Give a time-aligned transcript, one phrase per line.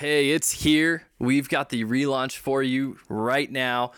[0.00, 1.02] Hey, it's here.
[1.18, 3.92] We've got the relaunch for you right now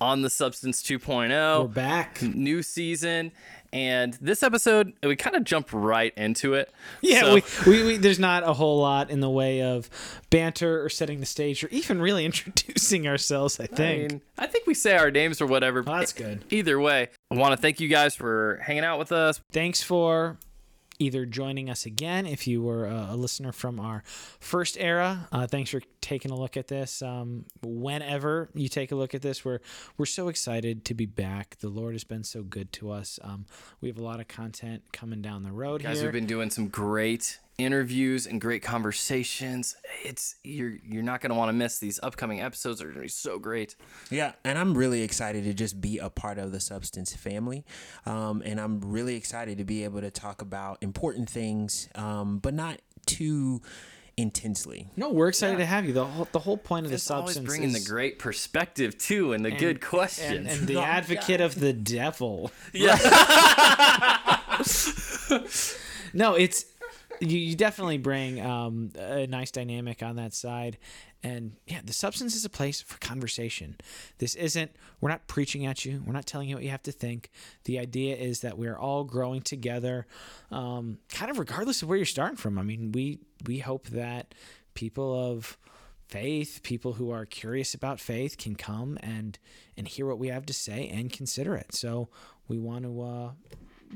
[0.00, 1.28] on the Substance 2.0.
[1.60, 2.22] We're back.
[2.22, 3.32] New season.
[3.70, 6.72] And this episode, we kind of jump right into it.
[7.02, 9.90] Yeah, So- we, we, we there's not a whole lot in the way of
[10.30, 13.60] banter or setting the stage or even really introducing ourselves.
[13.60, 14.10] I I think.
[14.12, 15.80] mean, I think we say our names or whatever.
[15.86, 16.46] Oh, that's good.
[16.48, 19.38] Either way, I want to thank you guys for hanging out with us.
[19.52, 20.38] Thanks for
[21.02, 24.02] either joining us again if you were a, listener from our
[24.40, 25.28] first era.
[25.32, 27.02] Uh, thanks for taking a look at this.
[27.02, 29.60] Um, whenever you take a look at this, we're
[29.98, 31.56] we're so excited to be back.
[31.60, 33.18] The Lord has been so good to us.
[33.22, 33.46] Um,
[33.80, 36.06] we have a lot of content coming down the road You guys here.
[36.06, 39.76] have been doing some great interviews and great conversations.
[40.04, 42.78] It's you're you're not gonna want to miss these upcoming episodes.
[42.80, 43.76] They're gonna be so great.
[44.10, 47.64] Yeah, and I'm really excited to just be a part of the Substance family.
[48.06, 52.54] Um, and I'm really excited to be able to talk about important things, um, but
[52.54, 53.60] not too
[54.16, 54.90] intensely.
[54.94, 55.92] no, we're excited to have you.
[55.94, 59.32] The whole, the whole point of the It's always substance bringing the great perspective too,
[59.32, 60.30] and the good questions.
[60.36, 62.50] and, and the advocate of the devil.
[62.74, 62.96] yeah,
[66.14, 66.66] No, it's
[67.22, 70.78] you, you definitely bring um, a nice dynamic on that side.
[71.22, 73.76] And yeah, the substance is a place for conversation.
[74.18, 76.02] This isn't, we're not preaching at you.
[76.04, 77.30] We're not telling you what you have to think.
[77.64, 80.06] The idea is that we're all growing together,
[80.50, 82.58] um, kind of regardless of where you're starting from.
[82.58, 84.34] I mean, we, we hope that
[84.74, 85.56] people of
[86.08, 89.38] faith, people who are curious about faith can come and,
[89.76, 91.72] and hear what we have to say and consider it.
[91.72, 92.08] So
[92.48, 93.30] we want to, uh,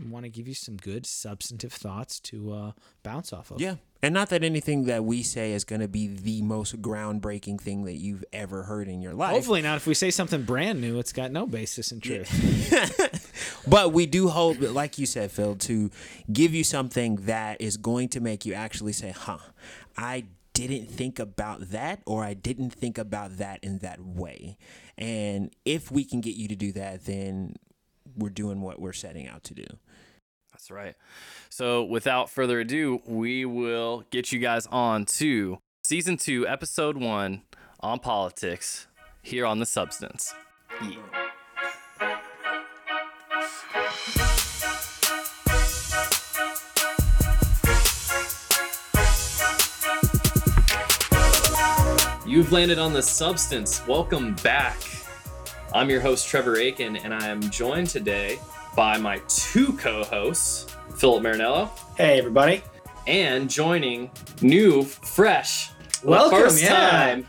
[0.08, 3.61] want to give you some good substantive thoughts to uh, bounce off of.
[3.61, 3.77] Yeah.
[4.02, 7.84] And not that anything that we say is going to be the most groundbreaking thing
[7.84, 9.33] that you've ever heard in your life.
[9.33, 9.77] Hopefully not.
[9.77, 13.22] If we say something brand new, it's got no basis in truth.
[13.67, 15.91] But we do hope, like you said, Phil, to
[16.33, 19.39] give you something that is going to make you actually say, huh,
[19.97, 24.56] I didn't think about that, or I didn't think about that in that way.
[24.97, 27.56] And if we can get you to do that, then
[28.17, 29.67] we're doing what we're setting out to do.
[30.66, 30.94] That's right.
[31.48, 37.42] So without further ado, we will get you guys on to season two, episode one
[37.80, 38.88] on politics
[39.22, 40.34] here on the Substance.
[40.82, 40.96] Yeah.
[52.27, 53.86] You've landed on the substance.
[53.86, 54.77] Welcome back.
[55.72, 58.40] I'm your host, Trevor Aiken, and I am joined today
[58.77, 60.67] by my two co hosts,
[60.97, 62.63] Philip Marinello, hey, everybody.
[63.07, 64.11] and joining
[64.42, 65.70] new, fresh,
[66.05, 66.91] Welcome, first yeah.
[66.91, 67.27] time,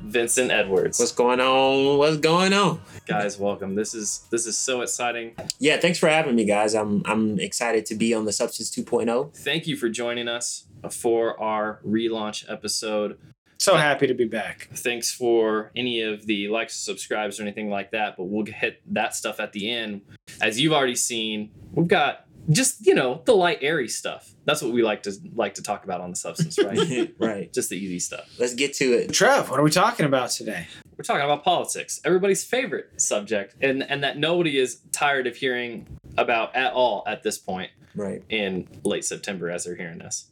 [0.00, 0.98] Vincent Edwards.
[0.98, 1.98] What's going on?
[1.98, 2.80] What's going on?
[3.06, 3.74] Guys, welcome.
[3.74, 5.34] This is this is so exciting.
[5.58, 6.74] Yeah, thanks for having me, guys.
[6.74, 8.82] I'm I'm excited to be on the Substance oh.
[8.82, 9.36] 2.0.
[9.36, 13.18] Thank you for joining us for our relaunch episode.
[13.60, 14.70] So happy to be back.
[14.72, 18.16] Thanks for any of the likes, subscribes, or anything like that.
[18.16, 20.00] But we'll hit that stuff at the end.
[20.40, 24.34] As you've already seen, we've got just you know the light, airy stuff.
[24.46, 27.14] That's what we like to like to talk about on the substance, right?
[27.18, 27.52] right.
[27.52, 28.26] just the easy stuff.
[28.38, 29.12] Let's get to it.
[29.12, 30.66] Trev, what are we talking about today?
[30.96, 35.86] We're talking about politics, everybody's favorite subject, and and that nobody is tired of hearing
[36.16, 38.22] about at all at this point Right.
[38.30, 40.30] in late September as they're hearing this.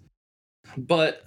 [0.76, 1.24] But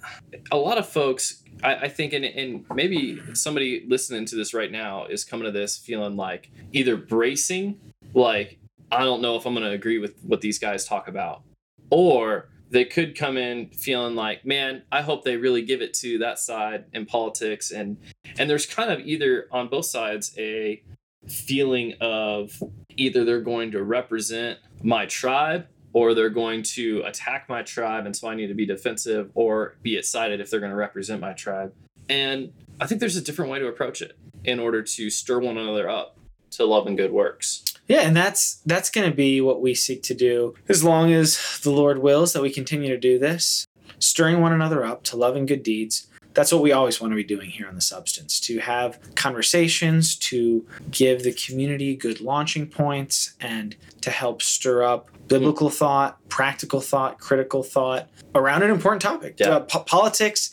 [0.50, 4.70] a lot of folks, I, I think, and, and maybe somebody listening to this right
[4.70, 7.78] now is coming to this feeling like either bracing,
[8.14, 8.58] like,
[8.90, 11.42] I don't know if I'm going to agree with what these guys talk about,
[11.90, 16.18] or they could come in feeling like, man, I hope they really give it to
[16.18, 17.70] that side in politics.
[17.70, 17.98] And,
[18.38, 20.82] and there's kind of either on both sides a
[21.28, 22.62] feeling of
[22.96, 28.16] either they're going to represent my tribe or they're going to attack my tribe and
[28.16, 31.32] so I need to be defensive or be excited if they're going to represent my
[31.32, 31.72] tribe.
[32.08, 35.56] And I think there's a different way to approach it in order to stir one
[35.56, 36.18] another up
[36.52, 37.64] to love and good works.
[37.88, 41.60] Yeah, and that's that's going to be what we seek to do as long as
[41.62, 43.66] the Lord wills that we continue to do this,
[43.98, 46.06] stirring one another up to love and good deeds.
[46.34, 50.16] That's what we always want to be doing here on the substance to have conversations,
[50.16, 56.80] to give the community good launching points, and to help stir up biblical thought, practical
[56.80, 59.36] thought, critical thought around an important topic.
[59.38, 59.48] Yeah.
[59.50, 60.50] Uh, po- politics,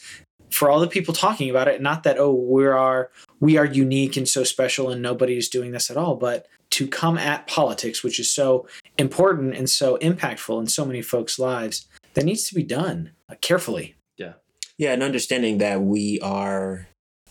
[0.50, 4.18] for all the people talking about it, not that, oh, we are we are unique
[4.18, 8.20] and so special and nobody's doing this at all, but to come at politics, which
[8.20, 8.68] is so
[8.98, 13.12] important and so impactful in so many folks' lives, that needs to be done
[13.42, 13.96] carefully.
[14.80, 16.88] Yeah, and understanding that we are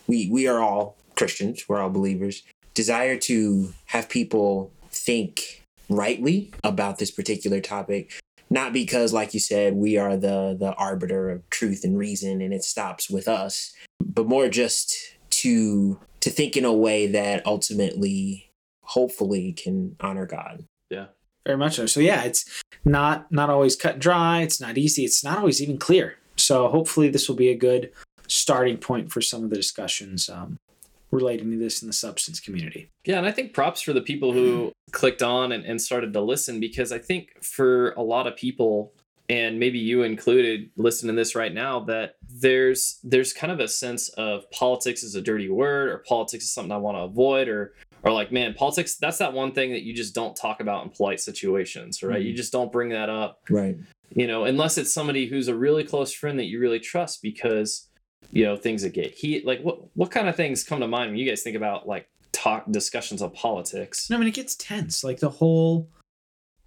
[0.07, 2.43] we we are all Christians, we're all believers.
[2.75, 8.13] Desire to have people think rightly about this particular topic,
[8.51, 12.53] not because like you said, we are the the arbiter of truth and reason and
[12.53, 13.73] it stops with us,
[14.05, 14.95] but more just
[15.31, 18.51] to to think in a way that ultimately,
[18.83, 20.67] hopefully, can honor God.
[20.91, 21.07] Yeah.
[21.47, 21.87] Very much so.
[21.87, 22.45] So yeah, it's
[22.85, 24.43] not not always cut and dry.
[24.43, 25.07] It's not easy.
[25.07, 26.19] It's not always even clear.
[26.49, 27.91] So hopefully this will be a good
[28.27, 30.59] starting point for some of the discussions um,
[31.11, 32.89] relating to this in the substance community.
[33.05, 36.23] Yeah, and I think props for the people who clicked on and, and started to
[36.23, 38.95] listen because I think for a lot of people,
[39.29, 43.69] and maybe you included listening to this right now, that there's there's kind of a
[43.69, 47.49] sense of politics is a dirty word or politics is something I want to avoid
[47.49, 47.75] or
[48.05, 50.91] or like man politics that's that one thing that you just don't talk about in
[50.91, 53.77] polite situations right you just don't bring that up Right.
[54.15, 57.89] You know unless it's somebody who's a really close friend that you really trust because
[58.33, 61.11] you know things that get heat like what what kind of things come to mind
[61.11, 64.55] when you guys think about like talk discussions of politics No, I mean it gets
[64.57, 65.03] tense.
[65.05, 65.89] Like the whole,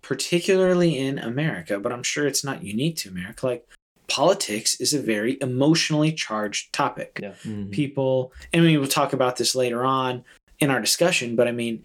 [0.01, 3.45] particularly in America, but I'm sure it's not unique to America.
[3.45, 3.67] Like
[4.07, 7.19] politics is a very emotionally charged topic.
[7.21, 7.33] Yeah.
[7.43, 7.71] Mhm.
[7.71, 10.23] People, and we will talk about this later on
[10.59, 11.35] in our discussion.
[11.35, 11.83] But I mean,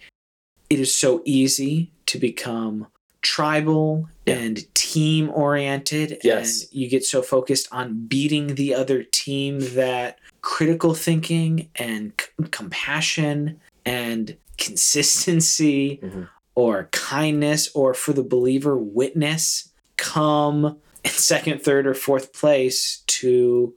[0.70, 2.87] it is so easy to become
[3.23, 4.35] tribal Yeah.
[4.38, 6.62] and team oriented Yes.
[6.62, 12.48] and you get so focused on beating the other team that critical thinking and c-
[12.50, 16.28] compassion and consistency Mhm.
[16.54, 23.75] or kindness or for the believer witness come in second third or fourth place to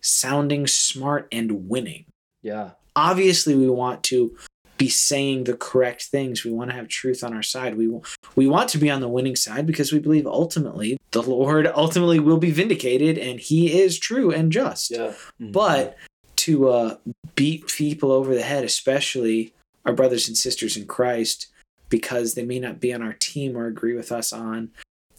[0.00, 2.04] sounding smart and winning
[2.42, 4.36] yeah obviously we want to
[4.84, 6.44] be saying the correct things.
[6.44, 7.76] We want to have truth on our side.
[7.76, 7.88] We
[8.36, 12.18] we want to be on the winning side because we believe ultimately the Lord ultimately
[12.18, 14.90] will be vindicated and he is true and just.
[14.90, 15.96] yeah But
[16.36, 16.96] to uh,
[17.34, 19.54] beat people over the head, especially
[19.86, 21.46] our brothers and sisters in Christ,
[21.88, 24.70] because they may not be on our team or agree with us on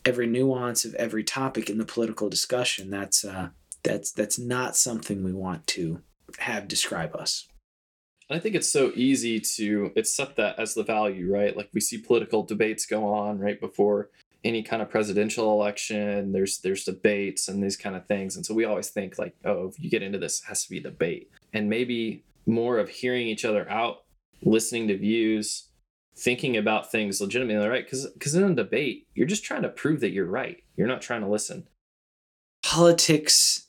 [0.04, 3.50] every nuance of every topic in the political discussion, that's uh,
[3.82, 6.02] that's that's not something we want to
[6.38, 7.48] have describe us.
[8.30, 11.56] I think it's so easy to accept that as the value, right?
[11.56, 14.10] Like we see political debates go on right before
[14.44, 16.32] any kind of presidential election.
[16.32, 19.68] There's there's debates and these kind of things, and so we always think like, oh,
[19.68, 23.28] if you get into this, it has to be debate, and maybe more of hearing
[23.28, 24.04] each other out,
[24.44, 25.70] listening to views,
[26.18, 27.86] thinking about things legitimately, right?
[27.86, 30.64] Because because in a debate, you're just trying to prove that you're right.
[30.78, 31.68] You're not trying to listen.
[32.64, 33.65] politics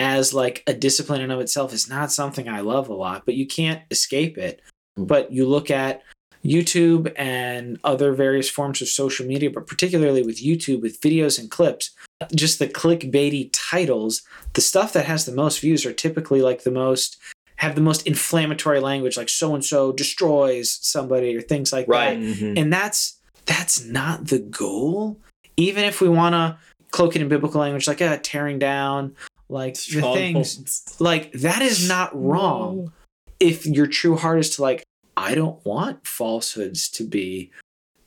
[0.00, 3.34] as like a discipline in of itself is not something I love a lot, but
[3.34, 4.60] you can't escape it.
[4.98, 5.06] Mm.
[5.06, 6.02] But you look at
[6.42, 11.50] YouTube and other various forms of social media, but particularly with YouTube with videos and
[11.50, 11.90] clips,
[12.34, 14.22] just the clickbaity titles,
[14.54, 17.18] the stuff that has the most views are typically like the most
[17.56, 22.18] have the most inflammatory language like so and so destroys somebody or things like Right.
[22.18, 22.58] that Mhm.
[22.58, 25.18] and that's that's not the goal
[25.58, 26.56] even if we want to
[26.90, 29.14] cloak it in biblical language like uh, tearing down
[29.50, 30.96] like the things Strongholds.
[31.00, 32.92] like that is not wrong.
[33.38, 34.82] If your true heart is to like
[35.16, 37.50] i don't want falsehoods to be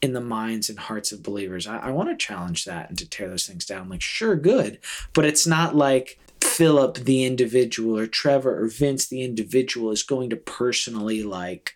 [0.01, 1.65] in the minds and hearts of believers.
[1.67, 3.87] I, I want to challenge that and to tear those things down.
[3.89, 4.79] Like sure good.
[5.13, 10.29] But it's not like philip the individual or trevor or vince the individual is going
[10.29, 11.75] to personally like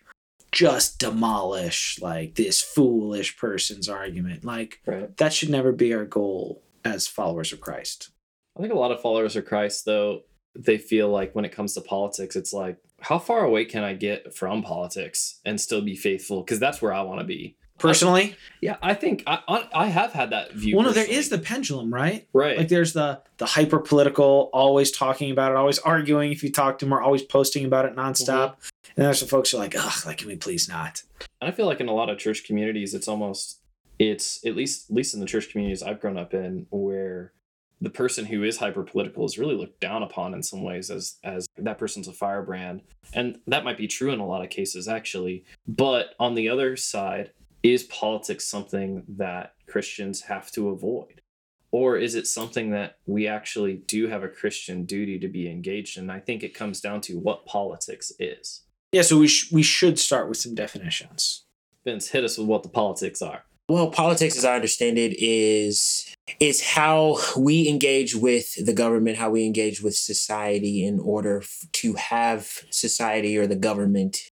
[0.52, 4.44] just demolish like this foolish person's argument.
[4.44, 5.14] Like Right.
[5.16, 8.10] that should never be our goal as followers of christ
[8.58, 10.22] I think a lot of followers of Christ, though,
[10.56, 13.94] they feel like when it comes to politics, it's like, how far away can I
[13.94, 16.42] get from politics and still be faithful?
[16.42, 17.56] Because that's where I want to be.
[17.78, 20.74] personally Yeah, I think I I I have had that view.
[20.76, 22.58] well no there is the pendulum right right.
[22.58, 26.32] Like there's the the hyper political, always talking about it, always arguing.
[26.32, 28.56] If you talk to them, or always posting about it nonstop.
[28.56, 28.90] Mm-hmm.
[28.96, 31.04] And there's some folks who are like, ugh, like can we please not?
[31.40, 33.60] I feel like in a lot of church communities, it's almost
[34.00, 37.32] it's at least at least in the church communities I've grown up in, where
[37.80, 41.16] the person who is hyper political is really looked down upon in some ways as
[41.24, 42.82] as that person's a firebrand,
[43.12, 45.44] and that might be true in a lot of cases actually.
[45.66, 47.32] But on the other side,
[47.62, 51.22] is politics something that Christians have to avoid?
[51.70, 55.98] Or is it something that we actually do have a Christian duty to be engaged
[55.98, 56.08] in?
[56.08, 58.62] I think it comes down to what politics is.
[58.92, 61.44] Yeah, so we sh- we should start with some definitions.
[61.84, 63.44] Vince, hit us with what the politics are.
[63.68, 66.06] Well, politics, as I understand it, is
[66.40, 71.64] is how we engage with the government, how we engage with society in order f-
[71.72, 74.30] to have society or the government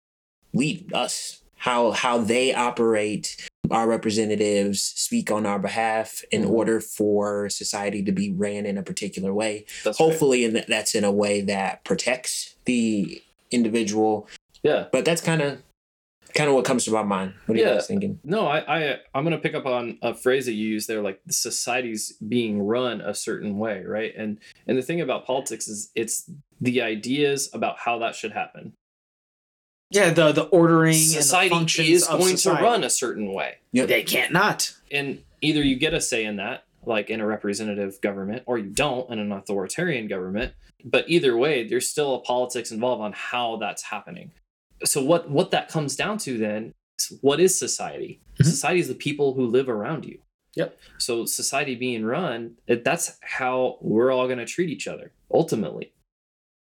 [0.54, 1.42] lead us.
[1.56, 3.36] How how they operate,
[3.70, 6.50] our representatives speak on our behalf in Mhm.
[6.50, 9.66] order for society to be ran in a particular way.
[9.84, 10.06] That's right.
[10.10, 13.20] Hopefully, and that's in a way that protects the
[13.50, 14.26] individual.
[14.62, 14.86] Yeah.
[14.92, 15.58] But that's kind of
[16.34, 17.34] Kind of what comes to my mind.
[17.46, 18.20] What are you guys thinking?
[18.22, 18.58] No, I,
[18.92, 22.12] I I'm gonna pick up on a phrase that you use there, like the society's
[22.12, 24.12] being run a certain way, right?
[24.16, 26.30] And and the thing about politics is it's
[26.60, 28.74] the ideas about how that should happen.
[29.90, 32.58] Yeah, the the ordering and the Society is going society.
[32.58, 33.56] to run a certain way.
[33.72, 34.74] They can't not.
[34.90, 38.68] And either you get a say in that, like in a representative government, or you
[38.68, 40.52] don't in an authoritarian government.
[40.84, 44.32] But either way, there's still a politics involved on how that's happening.
[44.84, 48.20] So what what that comes down to then is what is society?
[48.38, 48.44] Mhm.
[48.46, 50.18] Society is the people who live around you.
[50.54, 50.78] Yep.
[50.98, 55.92] So society being run, that's how we're all going to treat each other ultimately.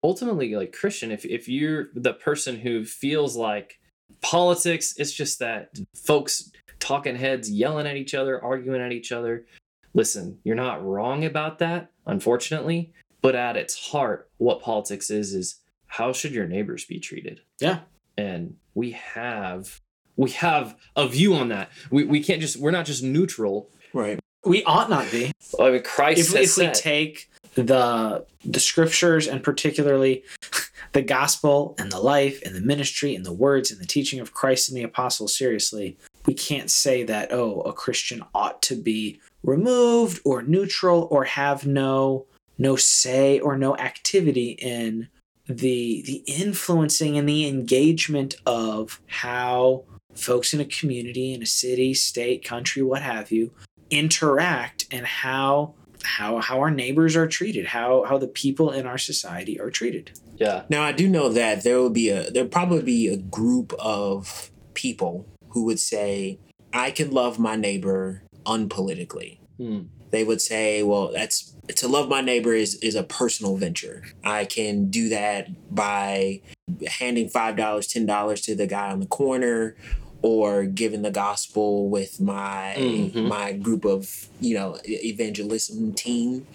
[0.03, 3.79] Ultimately, like Christian, if if you're the person who feels like
[4.21, 9.45] politics, it's just that folks talking heads yelling at each other, arguing at each other.
[9.93, 15.61] Listen, you're not wrong about that, unfortunately, but at its heart, what politics is is
[15.87, 17.39] how should your neighbors be treated?
[17.59, 17.79] Yeah.
[18.17, 19.81] And we have
[20.15, 21.69] we have a view on that.
[21.89, 23.69] We we can't just we're not just neutral.
[23.93, 24.19] Right.
[24.45, 25.31] We ought not be.
[25.59, 30.23] I mean, Christ if, has if we take the the scriptures and particularly
[30.91, 34.33] the gospel and the life and the ministry and the words and the teaching of
[34.33, 39.19] Christ and the apostles seriously, we can't say that oh a Christian ought to be
[39.43, 42.25] removed or neutral or have no
[42.57, 45.09] no say or no activity in
[45.47, 49.83] the the influencing and the engagement of how
[50.15, 53.51] folks in a community in a city state country what have you
[53.89, 55.73] interact and how
[56.03, 60.11] how how our neighbors are treated how how the people in our society are treated
[60.37, 63.73] yeah, Now I do know that there will be a there'll probably be a group
[63.79, 66.39] of people who would say,
[66.73, 69.39] I can love my neighbor unpolitically.
[69.57, 69.83] Hmm.
[70.11, 74.03] They would say, well, that's to love my neighbor is is a personal venture.
[74.23, 76.41] I can do that by
[76.87, 79.75] handing five dollars, ten dollars to the guy on the corner,
[80.21, 83.27] or giving the gospel with my Mhm.
[83.27, 86.47] my group of you know evangelism team.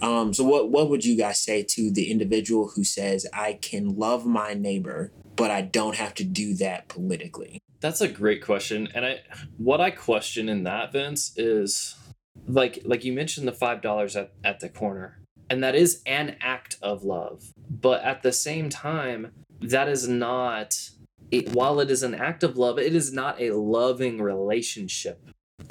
[0.00, 3.96] Um, so what what would you guys say to the individual who says I can
[3.96, 7.60] love my neighbor, but I don't have to do that politically?
[7.80, 8.88] That's a great question.
[8.94, 9.20] And I
[9.56, 11.96] what I question in that, Vince, is
[12.46, 15.20] like like you mentioned the five dollars at, at the corner.
[15.50, 17.52] And that is an act of love.
[17.70, 20.90] But at the same time, that is not
[21.30, 25.22] it, while it is an act of love, it is not a loving relationship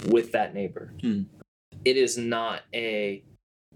[0.07, 0.93] with that neighbor.
[1.01, 1.23] Hmm.
[1.85, 3.23] It is not a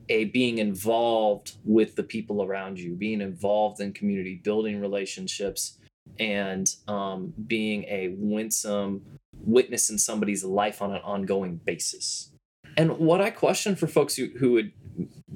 [0.09, 5.77] a being involved with the people around you, being involved in community, building relationships,
[6.19, 12.30] and um, being a winsome witness in somebody's life on an ongoing basis.
[12.77, 14.71] And what I question for folks who, who would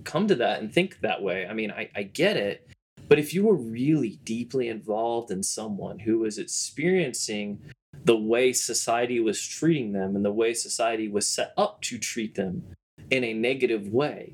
[0.04, 2.68] come to that and think that way, I mean, I, I get it,
[3.08, 7.62] but if you were really deeply involved in someone who was experiencing
[8.04, 12.36] the way society was treating them and the way society was set up to treat
[12.36, 12.63] them
[13.10, 14.34] in a negative way,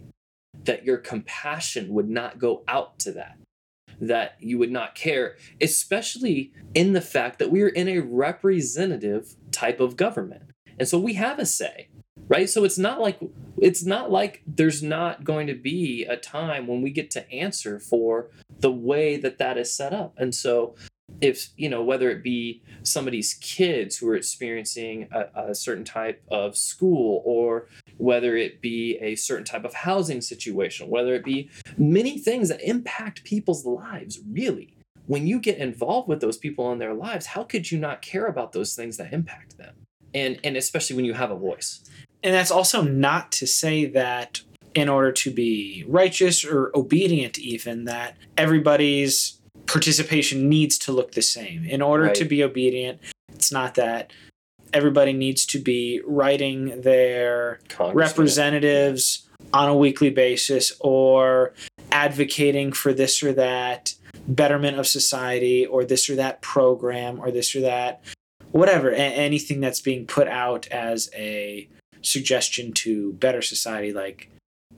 [0.64, 3.38] that your compassion would not go out to that
[4.02, 9.36] that you would not care, especially in the fact that we are in a representative
[9.52, 10.42] type of government.
[10.80, 11.88] And so we have a say,
[12.32, 12.50] right?
[12.50, 13.20] So it's not like
[13.58, 17.78] it's not like there's not going to be a time when we get to answer
[17.78, 20.14] for the way that that is set up.
[20.18, 20.76] And so
[21.20, 26.24] if you know whether it be somebody's kids who are experiencing a, a certain type
[26.32, 31.50] of school or whether it be a certain type of housing situation whether it be
[31.78, 36.80] many things that impact people's lives really when you get involved with those people in
[36.80, 39.76] their lives how could you not care about those things that impact them
[40.14, 41.84] and and especially when you have a voice
[42.24, 44.42] and that's also not to say that
[44.74, 51.22] in order to be righteous or obedient even that everybody's participation needs to look the
[51.22, 51.66] same.
[51.66, 53.00] In order to be obedient
[53.34, 54.12] it's not that
[54.74, 57.60] everybody needs to be writing their
[57.94, 61.54] representatives on a weekly basis or
[61.92, 63.94] advocating for this or that
[64.28, 68.02] betterment of society or this or that program or this or that
[68.52, 71.68] whatever a- anything that's being put out as a
[72.02, 74.30] suggestion to better society like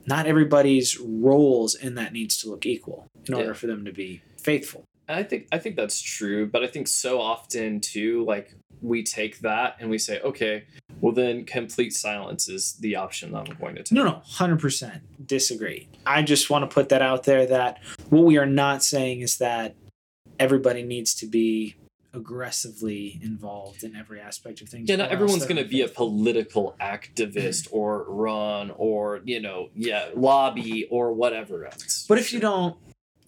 [0.06, 3.52] not everybody's roles in that needs to look equal in order Yeah.
[3.54, 7.20] for them to be faithful I think I think that's true, but I think so
[7.20, 10.64] often too, like we take that and we say, okay,
[11.02, 13.92] well then complete silence is the option I'm going to take.
[13.92, 15.88] No, no, 100% disagree.
[16.06, 19.36] I just want to put that out there that what we are not saying is
[19.38, 19.74] that
[20.38, 21.74] everybody needs to be
[22.14, 24.88] aggressively involved in every aspect of things.
[24.88, 30.08] Yeah, not everyone's going to be a political activist or run or you know, yeah,
[30.14, 32.06] lobby or whatever else.
[32.08, 32.76] But if you don't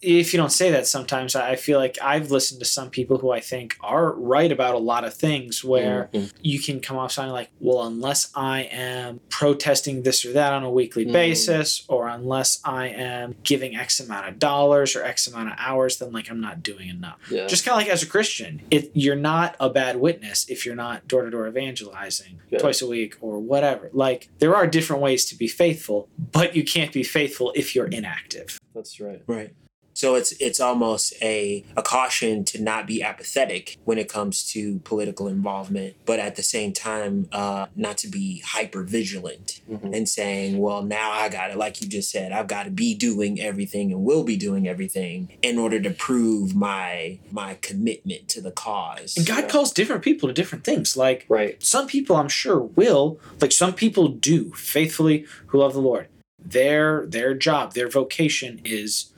[0.01, 3.31] if you don't say that sometimes i feel like i've listened to some people who
[3.31, 6.31] i think are right about a lot of things where Mhm.
[6.41, 10.63] you can come off sounding like well unless i am protesting this or that on
[10.63, 11.11] a weekly Mm.
[11.13, 15.97] basis or unless i am giving x amount of dollars or x amount of hours
[15.97, 18.91] then like i'm not doing enough yeah, just kind of like as a christian it,
[18.93, 22.59] you're not a bad witness if you're not door-to-door evangelizing Yeah.
[22.59, 26.63] twice a week or whatever like there are different ways to be faithful but you
[26.63, 29.23] can't be faithful if you're inactive that's right.
[29.25, 29.53] Right.
[29.97, 34.77] So it's it's almost a, a caution to not be apathetic when it comes to
[34.83, 39.95] political involvement, but at the same time, uh, not to be hyper vigilant Mhm.
[39.95, 41.57] and saying, well, now I got it.
[41.57, 45.29] Like you just said, I've got to be doing everything and will be doing everything
[45.41, 49.17] in order to prove my my commitment to the cause.
[49.17, 49.49] And God Yeah.
[49.49, 50.95] calls different people to different things.
[50.95, 51.55] Like Right.
[51.63, 53.19] some people, I'm sure, will.
[53.41, 56.07] Like some people do faithfully who love the Lord.
[56.39, 59.11] Their their job, their vocation is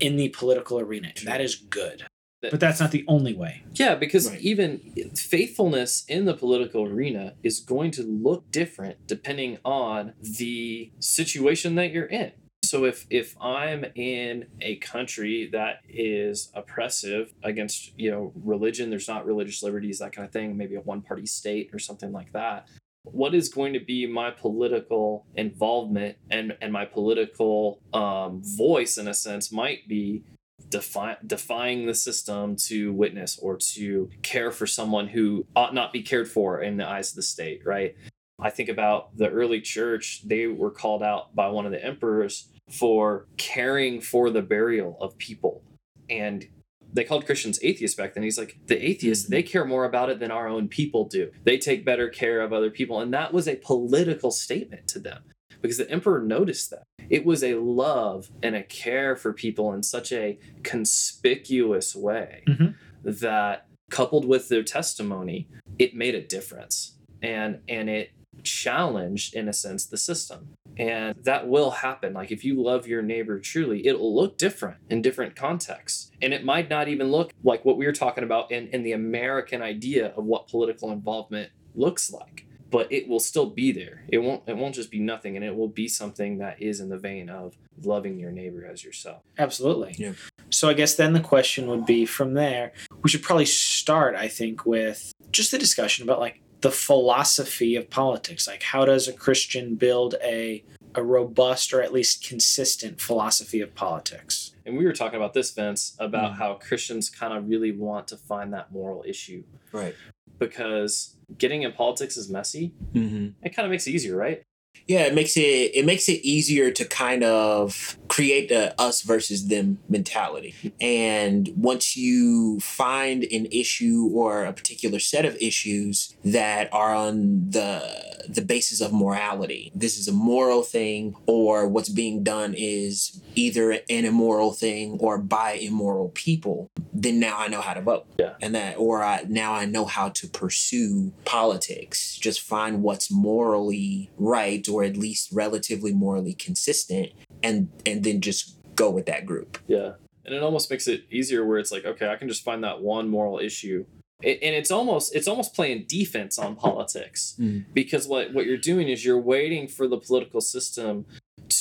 [0.00, 2.04] in the political arena, and that is good.
[2.50, 3.62] But that's not the only way.
[3.72, 4.40] Yeah, because Right.
[4.42, 4.78] even
[5.14, 11.90] faithfulness in the political arena is going to look different depending on the situation that
[11.90, 12.32] you're in.
[12.64, 19.08] So if if I'm in a country that is oppressive against, you know, religion, there's
[19.08, 22.68] not religious liberties, that kind of thing, maybe a one-party state or something like that.
[23.04, 29.08] What is going to be my political involvement and and my political um, voice in
[29.08, 30.24] a sense might be
[30.68, 36.02] defi- defying the system to witness or to care for someone who ought not be
[36.02, 37.94] cared for in the eyes of the state, right?
[38.40, 42.48] I think about the early church, they were called out by one of the emperors
[42.70, 45.62] for caring for the burial of people.
[46.10, 46.46] And
[46.94, 48.22] they called Christians atheists back then.
[48.22, 51.30] He's like, the atheists, they care more about it than our own people do.
[51.42, 53.00] They take better care of other people.
[53.00, 55.22] And that was a political statement to them
[55.60, 56.84] because the emperor noticed that.
[57.10, 62.74] It was a love and a care for people in such a conspicuous way Mhm.
[63.02, 65.48] that coupled with their testimony,
[65.78, 66.96] it made a difference.
[67.22, 68.10] And and it
[68.42, 70.48] challenged in a sense the system.
[70.76, 72.14] And that will happen.
[72.14, 76.10] Like if you love your neighbor truly, it'll look different in different contexts.
[76.20, 78.92] And it might not even look like what we were talking about in, in the
[78.92, 82.46] American idea of what political involvement looks like.
[82.70, 84.02] But it will still be there.
[84.08, 86.88] It won't it won't just be nothing and it will be something that is in
[86.88, 89.22] the vein of loving your neighbor as yourself.
[89.38, 89.94] Absolutely.
[89.96, 90.14] Yeah.
[90.50, 94.26] So I guess then the question would be from there, we should probably start, I
[94.26, 98.48] think, with just the discussion about like the philosophy of politics.
[98.48, 100.64] Like how does a Christian build a
[100.96, 104.54] a robust or at least consistent philosophy of politics?
[104.64, 106.36] And we were talking about this, Vince, about Mm.
[106.38, 109.94] how Christians kind of really want to find that moral issue Right.
[110.38, 112.72] because getting in politics is messy.
[112.94, 113.26] Mm-hmm.
[113.46, 114.42] It kind of makes it easier, right?
[114.86, 119.48] Yeah, it makes it it makes it easier to kind of create a us versus
[119.48, 120.54] them mentality.
[120.80, 127.50] And once you find an issue or a particular set of issues that are on
[127.50, 133.20] the the basis of morality, this is a moral thing or what's being done is
[133.34, 138.06] either an immoral thing or by immoral people, then now I know how to vote.
[138.18, 138.34] Yeah.
[138.40, 142.16] And that or I now I know how to pursue politics.
[142.16, 147.10] Just find what's morally right or at least relatively morally consistent
[147.42, 149.58] and and then just go with that group.
[149.66, 149.92] Yeah.
[150.24, 152.80] And it almost makes it easier where it's like, okay, I can just find that
[152.80, 153.84] one moral issue.
[154.22, 157.64] A- And it's almost it's almost playing defense on politics Mm.
[157.74, 161.04] because what what you're doing is you're waiting for the political system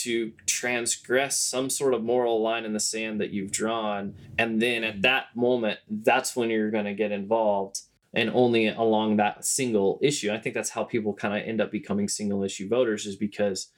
[0.03, 4.83] to transgress some sort of moral line in the sand that you've drawn and then
[4.83, 7.81] at that moment that's when you're going to get involved
[8.13, 10.31] and only along that single issue.
[10.31, 13.69] I think that's how people kind of end up becoming single issue voters is because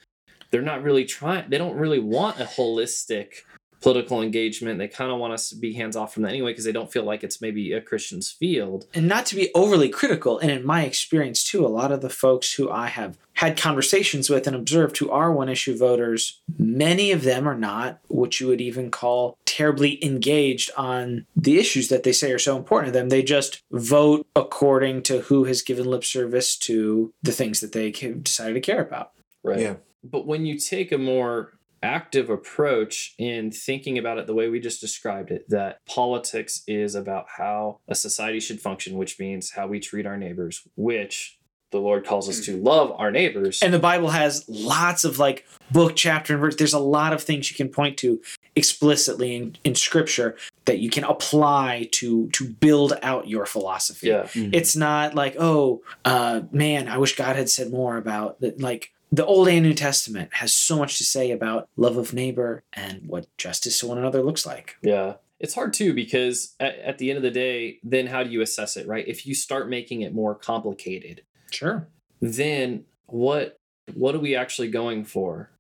[0.52, 3.42] they're not really trying they don't really want a holistic
[3.82, 4.80] political engagement.
[4.80, 6.92] They kind of want us to be hands off from that anyway because they don't
[6.92, 8.86] feel like it's maybe a christian's field.
[8.94, 12.10] And not to be overly critical and in my experience too a lot of the
[12.10, 17.12] folks who i have had conversations with and observed who are one issue voters many
[17.12, 22.04] of them are not what you would even call terribly engaged on the issues that
[22.04, 23.08] they say are so important to them.
[23.08, 27.92] They just vote according to who has given lip service to the things that they
[27.92, 29.12] decided to care about.
[29.44, 29.60] Right.
[29.60, 29.76] Yeah.
[30.04, 34.60] but when you take a more active approach in thinking about it the way we
[34.60, 39.68] just described it that politics is about how a society should function which means how
[39.68, 41.38] we treat our neighbors which
[41.72, 43.62] the lord calls us to love our neighbors.
[43.62, 46.56] And the bible has lots of like book chapter and verse.
[46.56, 48.22] There's a lot of things you can point to
[48.56, 54.08] explicitly in, in scripture that you can apply to to build out your philosophy.
[54.08, 54.28] Yeah.
[54.34, 58.92] It's not like oh uh man i wish god had said more about that like
[59.12, 63.04] the Old and New Testament has so much to say about love of neighbor and
[63.08, 64.76] what justice to one another looks like.
[64.82, 65.16] Yeah.
[65.40, 68.42] It's hard too because at, at the end of the day, then how do you
[68.42, 69.08] assess it, right?
[69.08, 71.88] If you start making it more complicated, Sure.
[72.22, 73.58] then what
[73.94, 75.52] what are we actually going for?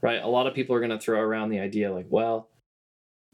[0.00, 0.22] Right?
[0.22, 2.48] A lot of people are going to throw around the idea like, well,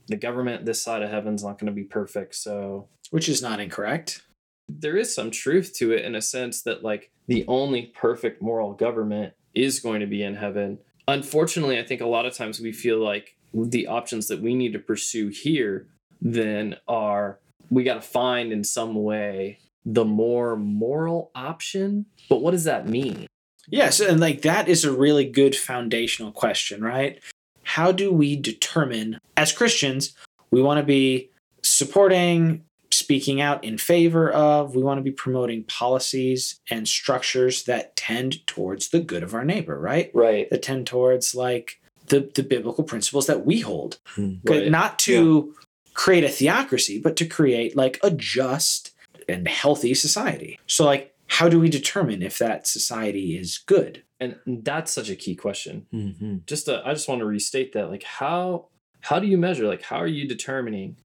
[0.09, 3.61] the government this side of heaven's not going to be perfect, so Which is not
[3.61, 4.23] incorrect.
[4.69, 8.73] there is some truth to it in a sense that like the only perfect moral
[8.73, 10.79] government is going to be in heaven.
[11.09, 14.73] Unfortunately, I think a lot of times we feel like the options that we need
[14.73, 15.87] to pursue here
[16.21, 17.39] then are
[17.71, 22.07] we got to find in some way the more moral option.
[22.29, 23.27] But what does that mean?
[23.69, 27.21] Yes, and like that is a really good foundational question, right?
[27.63, 30.15] How do we determine as Christians
[30.51, 31.31] we want to be
[31.63, 37.97] supporting, speaking out in favor of, we want to be promoting policies and structures that
[37.97, 40.11] tend towards the good of our neighbor, right?
[40.15, 40.49] Right.
[40.51, 43.99] That tend towards like the the biblical principles that we hold.
[44.15, 44.35] Hmm.
[44.45, 44.71] Right.
[44.71, 45.55] Not to
[45.95, 48.95] create a theocracy, but to create like a just
[49.29, 50.59] and healthy society.
[50.67, 54.03] So like how do we determine if that society is good?
[54.19, 55.87] And that's such a key question.
[55.91, 58.67] hmm Just to, I just want to restate that like how
[59.03, 60.97] how do you measure like how are you determining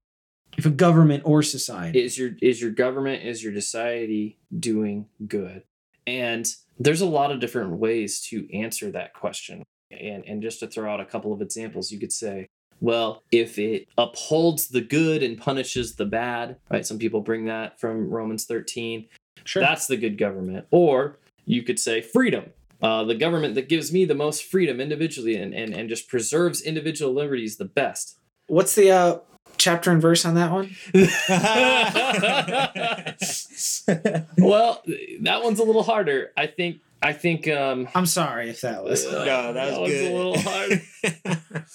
[0.56, 2.02] if a government or society.
[2.02, 5.62] Is your is your government is your society doing good?
[6.06, 6.46] And
[6.78, 9.64] there's a lot of different ways to answer that question.
[9.90, 12.48] And and just to throw out a couple of examples you could say
[12.80, 16.84] well if it upholds the good and punishes the bad right?
[16.84, 19.06] Some people bring that from romans 13
[19.44, 19.62] sure.
[19.62, 20.66] That's the good government.
[20.72, 22.50] Or you could say freedom
[22.82, 26.60] uh, the government that gives me the most freedom individually and, and, and just preserves
[26.60, 28.18] individual liberties the best.
[28.48, 29.18] What's the uh
[29.66, 30.70] chapter and verse on that one
[34.38, 34.82] well,
[35.20, 36.30] that one's a little harder.
[36.36, 36.80] I think.
[37.02, 37.46] I think.
[37.48, 40.12] Um, i'm sorry if that was uh, No, that was one's good.
[40.12, 40.82] a little hard.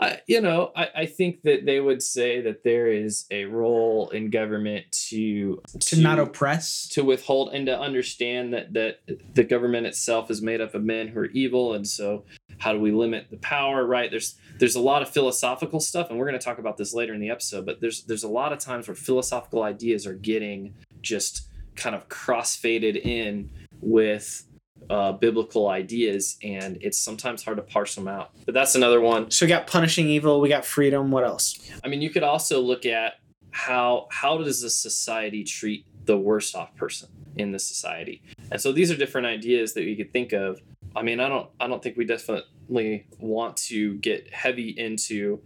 [0.00, 4.08] I, you know, I, I think that they would say that there is a role
[4.10, 9.00] in government to to not oppress to withhold and to understand that that
[9.34, 12.24] the government itself is made up of men who are evil, and so
[12.58, 13.84] how do we limit the power?
[13.84, 14.10] Right?
[14.10, 17.12] There's there's a lot of philosophical stuff, and we're going to talk about this later
[17.12, 17.66] in the episode.
[17.66, 22.08] But there's there's a lot of times where philosophical ideas are getting just kind of
[22.08, 24.46] crossfaded in with
[24.88, 28.30] uh, biblical ideas, and it's sometimes hard to parse them out.
[28.44, 29.30] But that's another one.
[29.30, 32.60] so we got punishing evil we got freedom what else I mean, you could also
[32.60, 33.14] look at
[33.52, 38.72] how how does a society treat the worst off person in the society, and so
[38.72, 40.60] these are different ideas that we could think of.
[40.96, 45.40] I mean, I don't I don't think we definitely want to get heavy into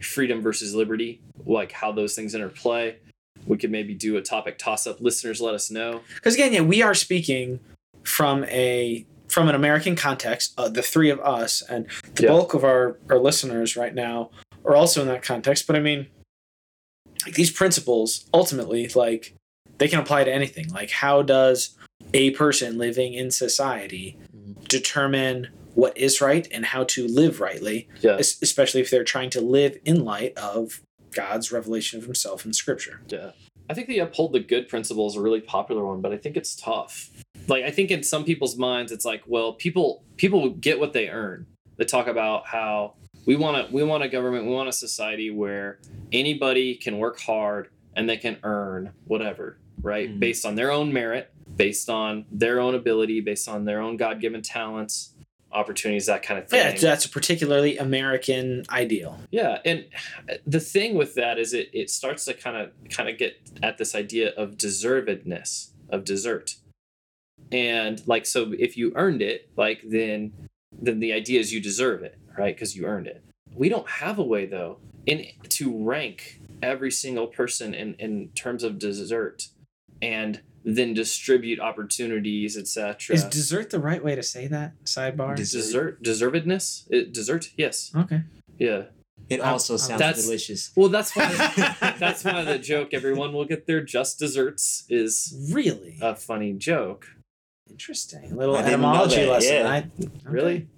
[0.00, 2.96] freedom versus liberty, like how those things interplay.
[3.46, 5.00] We could maybe do a topic toss up.
[5.00, 6.02] Listeners, let us know.
[6.14, 7.60] because again yeah we are speaking
[8.04, 12.28] from a from an american context uh, the three of us and the Yeah.
[12.30, 14.30] bulk of our our listeners right now
[14.64, 16.06] are also in that context but i mean
[17.26, 19.34] like these principles ultimately like
[19.78, 21.76] they can apply to anything like how does
[22.14, 24.16] a person living in society
[24.68, 29.30] determine what is right and how to live rightly Yeah, es- especially if they're trying
[29.30, 30.80] to live in light of
[31.14, 33.32] god's revelation of himself in scripture yeah.
[33.68, 36.36] I think the uphold the good principle is a really popular one, but I think
[36.36, 37.08] it's tough.
[37.48, 41.08] Like I think in some people's minds, it's like, well, people people get what they
[41.08, 41.46] earn.
[41.76, 42.94] They talk about how
[43.26, 45.78] we want to we want a government, we want a society where
[46.12, 50.10] anybody can work hard and they can earn whatever, right?
[50.10, 50.20] Mhm.
[50.20, 54.20] Based on their own merit, based on their own ability, based on their own God
[54.20, 55.14] given talents,
[55.52, 56.60] opportunities, that kind of thing.
[56.60, 59.86] yeah that's a particularly american ideal Yeah, and
[60.46, 63.76] the thing with that is it it starts to kind of kind of get at
[63.76, 66.54] this idea of deservedness of desert.
[67.52, 70.32] And like so if you earned it, like then
[70.72, 72.56] then the idea is you deserve it, right?
[72.56, 73.22] Cuz you earned it.
[73.54, 78.62] We don't have a way though in to rank every single person in in terms
[78.62, 79.48] of dessert
[80.02, 83.14] and then distribute opportunities, etc.
[83.16, 84.72] Is dessert the right way to say that?
[84.84, 85.34] Sidebar.
[85.36, 86.84] dessert desert deservedness?
[86.92, 87.50] Uh, it, desert?
[87.56, 87.90] Yes.
[87.96, 88.22] okay.
[88.58, 88.84] Yeah.
[89.28, 90.70] It also I'm- sounds That's- delicious.
[90.76, 91.28] Well, that's why
[91.98, 97.06] that's why the joke everyone will get their just desserts is Really a funny joke.
[97.70, 98.32] Interesting.
[98.32, 99.54] A little I etymology lesson.
[99.54, 99.68] yeah.
[99.68, 100.10] I, okay.
[100.24, 100.68] Really?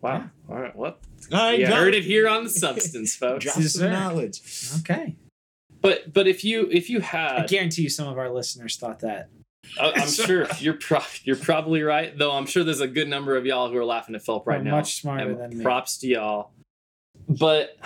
[0.00, 0.30] Wow.
[0.48, 0.74] All right.
[0.76, 0.96] Well,
[1.32, 3.44] I you heard it here on the substance, folks.
[3.44, 4.40] Drop Yes, some knowledge.
[4.80, 5.16] Okay.
[5.80, 9.00] But but if you if you have I guarantee you, some of our listeners thought
[9.00, 9.28] that.
[9.80, 12.16] I- I'm sure you're pro- you're probably right.
[12.16, 14.58] Though I'm sure there's a good number of y'all who are laughing at Philip right
[14.58, 14.70] We're now.
[14.76, 15.64] much smarter and than me.
[15.64, 16.52] props to y'all.
[17.28, 17.76] But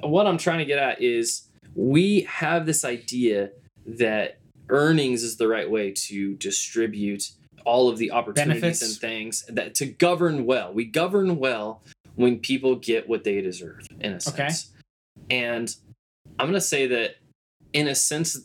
[0.00, 1.42] what I'm trying to get at is
[1.74, 3.50] we have this idea
[3.86, 4.38] that
[4.70, 7.30] earnings is the right way to distribute
[7.68, 8.82] all of the opportunities Benefits.
[8.82, 10.72] and things that to govern well.
[10.72, 11.82] We govern well
[12.14, 14.48] when people get what they deserve, in a Okay.
[14.48, 14.72] sense.
[15.30, 15.74] And
[16.38, 17.16] I'm going to say that,
[17.74, 18.38] in a sense,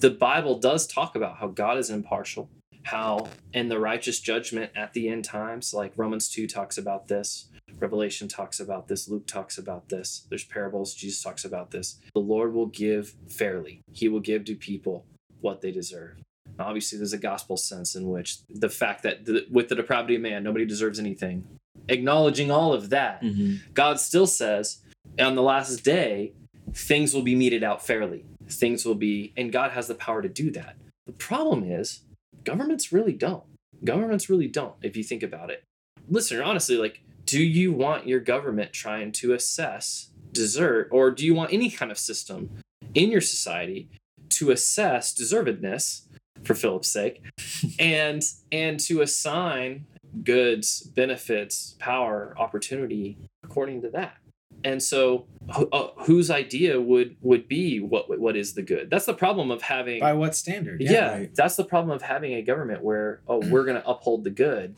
[0.00, 2.50] the Bible does talk about how God is impartial,
[2.82, 7.46] how in the righteous judgment at the end times, like Romans 2 talks about this,
[7.80, 11.98] Revelation talks about this, Luke talks about this, there's parables, Jesus talks about this.
[12.14, 15.06] The Lord will give fairly, He will give to people
[15.40, 16.18] what they deserve.
[16.58, 20.22] Obviously, there's a gospel sense in which the fact that the, with the depravity of
[20.22, 21.44] man, nobody deserves anything.
[21.88, 23.60] Acknowledging all of that, Mhm.
[23.74, 24.78] God still says
[25.18, 26.32] on the last day,
[26.72, 28.24] things will be meted out fairly.
[28.48, 30.76] Things will be, and God has the power to do that.
[31.06, 32.00] The problem is,
[32.44, 33.44] governments really don't.
[33.84, 35.62] Governments really don't, if you think about it.
[36.08, 41.34] Listen, honestly, like, do you want your government trying to assess desert, or do you
[41.34, 42.50] want any kind of system
[42.94, 43.88] in your society
[44.30, 46.02] to assess deservedness,
[46.46, 47.22] for Philip's sake,
[47.78, 49.86] and and to assign
[50.24, 54.16] goods, benefits, power, opportunity according to that?
[54.64, 59.14] and so uh, whose idea would would be what what is the good that's the
[59.14, 60.80] problem of having By what standard?
[60.80, 61.34] yeah, right.
[61.34, 64.74] that's the problem of having a government where oh we're going to uphold the good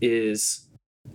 [0.00, 0.68] is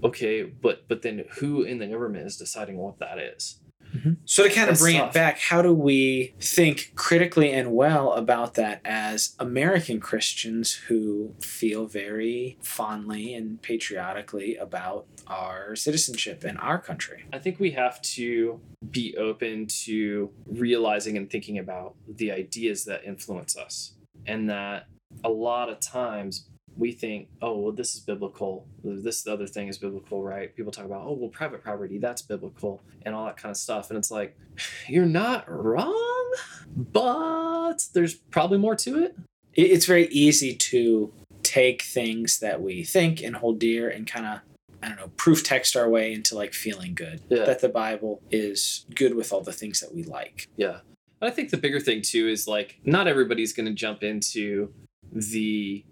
[0.04, 3.60] okay but but then who in the government is deciding what that is
[3.94, 4.14] Mm-hmm.
[4.26, 5.10] So to kind of That's bring tough.
[5.10, 11.36] it back, how do we think critically and well about that as American Christians who
[11.42, 17.24] feel very fondly and patriotically about our citizenship in our country?
[17.32, 18.60] i think we have to
[18.92, 23.94] be open to realizing and thinking about the ideas that influence us
[24.26, 24.88] and that
[25.24, 28.66] a lot of times we think, oh, well, this is biblical.
[28.84, 30.56] This other thing is biblical, right?
[30.56, 33.90] People talk about, oh, well, private property, that's biblical, and all that kind of stuff.
[33.90, 34.36] And it's like,
[34.88, 36.34] you're not wrong,
[36.76, 39.16] but there's probably more to it.
[39.54, 44.26] It- It's very easy to take things that we think and hold dear and kind
[44.26, 44.40] of
[44.82, 47.22] I don't know, proof text our way into like feeling good.
[47.30, 47.46] Yeah.
[47.46, 50.50] That the Bible is good with all the things that we like.
[50.58, 50.80] Yeah.
[51.22, 54.74] But I think the bigger thing too is like not everybody's going to jump into
[55.10, 55.86] the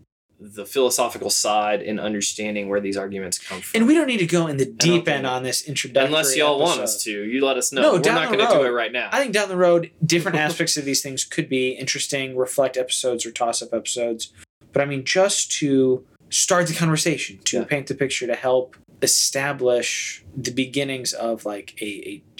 [0.43, 3.79] the philosophical side and understanding where these arguments come from.
[3.79, 6.07] And we don't need to go in the deep end on this introduction.
[6.07, 7.81] unless y'all want us to, you let us know.
[7.83, 9.09] No, We're down not going to do it right now.
[9.11, 13.23] I think down the road, different aspects of these things could be interesting, reflect episodes
[13.23, 14.33] or toss up episodes.
[14.73, 17.63] But I mean, just to start the conversation, to Yeah.
[17.65, 21.85] paint the picture, to help establish the beginnings of like a,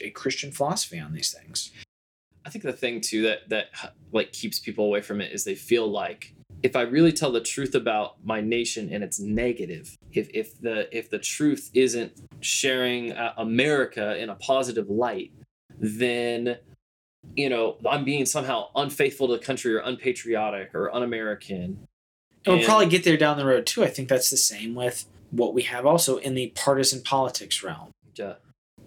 [0.02, 1.72] a, a Christian philosophy on these things.
[2.46, 3.68] I think the thing too that that
[4.12, 7.42] like keeps people away from it is they feel like if I really tell the
[7.42, 13.12] truth about my nation and it's negative, if if the if the truth isn't sharing
[13.14, 15.32] uh, America in a positive light,
[15.80, 16.58] then
[17.36, 21.88] you know I'm being somehow unfaithful to the country or unpatriotic or un-American.
[22.46, 23.84] And we'll probably get there down the road too.
[23.84, 27.92] I think that's the same with what we have also in the partisan politics realm.
[28.16, 28.34] Yeah,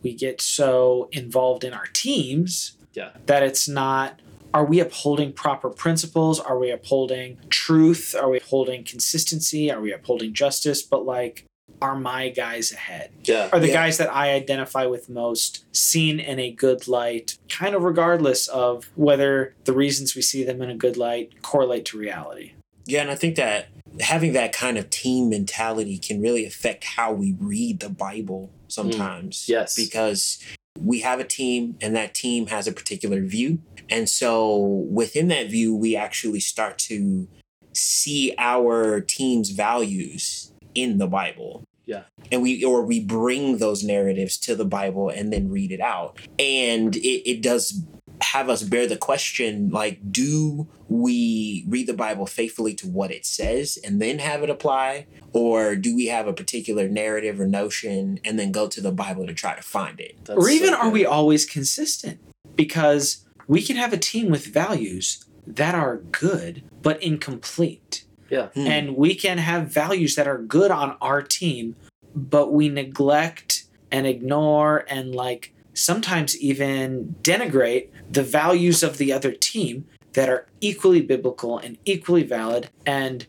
[0.02, 3.10] we get so involved in our teams Yeah.
[3.26, 4.20] that it's not
[4.54, 6.38] are we upholding proper principles?
[6.38, 8.14] Are we upholding truth?
[8.18, 9.70] Are we upholding consistency?
[9.70, 10.80] Are we upholding justice?
[10.80, 11.44] But like
[11.82, 13.10] are my guys ahead?
[13.24, 13.74] Yeah, are the Yeah.
[13.74, 17.36] guys that i identify with most seen in a good light?
[17.48, 21.84] Kind of regardless of whether the reasons we see them in a good light correlate
[21.86, 22.52] to reality.
[22.86, 23.68] Yeah, and I think that
[24.00, 29.44] having that kind of team mentality can really affect how we read the Bible sometimes.
[29.44, 29.74] Mm, yes.
[29.74, 30.38] Because
[30.80, 33.58] we have a team and that team has a particular view.
[33.90, 37.28] And so within that view, we actually start to
[37.72, 41.64] see our team's values in the Bible.
[41.86, 42.04] Yeah.
[42.32, 46.18] And we or we bring those narratives to the Bible and then read it out.
[46.38, 47.84] And it, it does
[48.22, 53.26] have us bear the question like do we read the bible faithfully to what it
[53.26, 58.18] says and then have it apply or do we have a particular narrative or notion
[58.24, 60.76] and then go to the bible to try to find it That's or even so
[60.76, 62.20] are we always consistent
[62.54, 68.66] because we can have a team with values that are good but incomplete Yeah, Hmm.
[68.66, 71.76] and we can have values that are good on our team
[72.16, 79.33] but we neglect and ignore and like sometimes even denigrate the values of the other
[79.33, 83.26] team that are equally biblical and equally valid and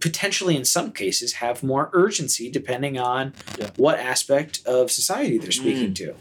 [0.00, 3.70] potentially in some cases have more urgency depending on Yeah.
[3.76, 6.14] what aspect of society they're speaking to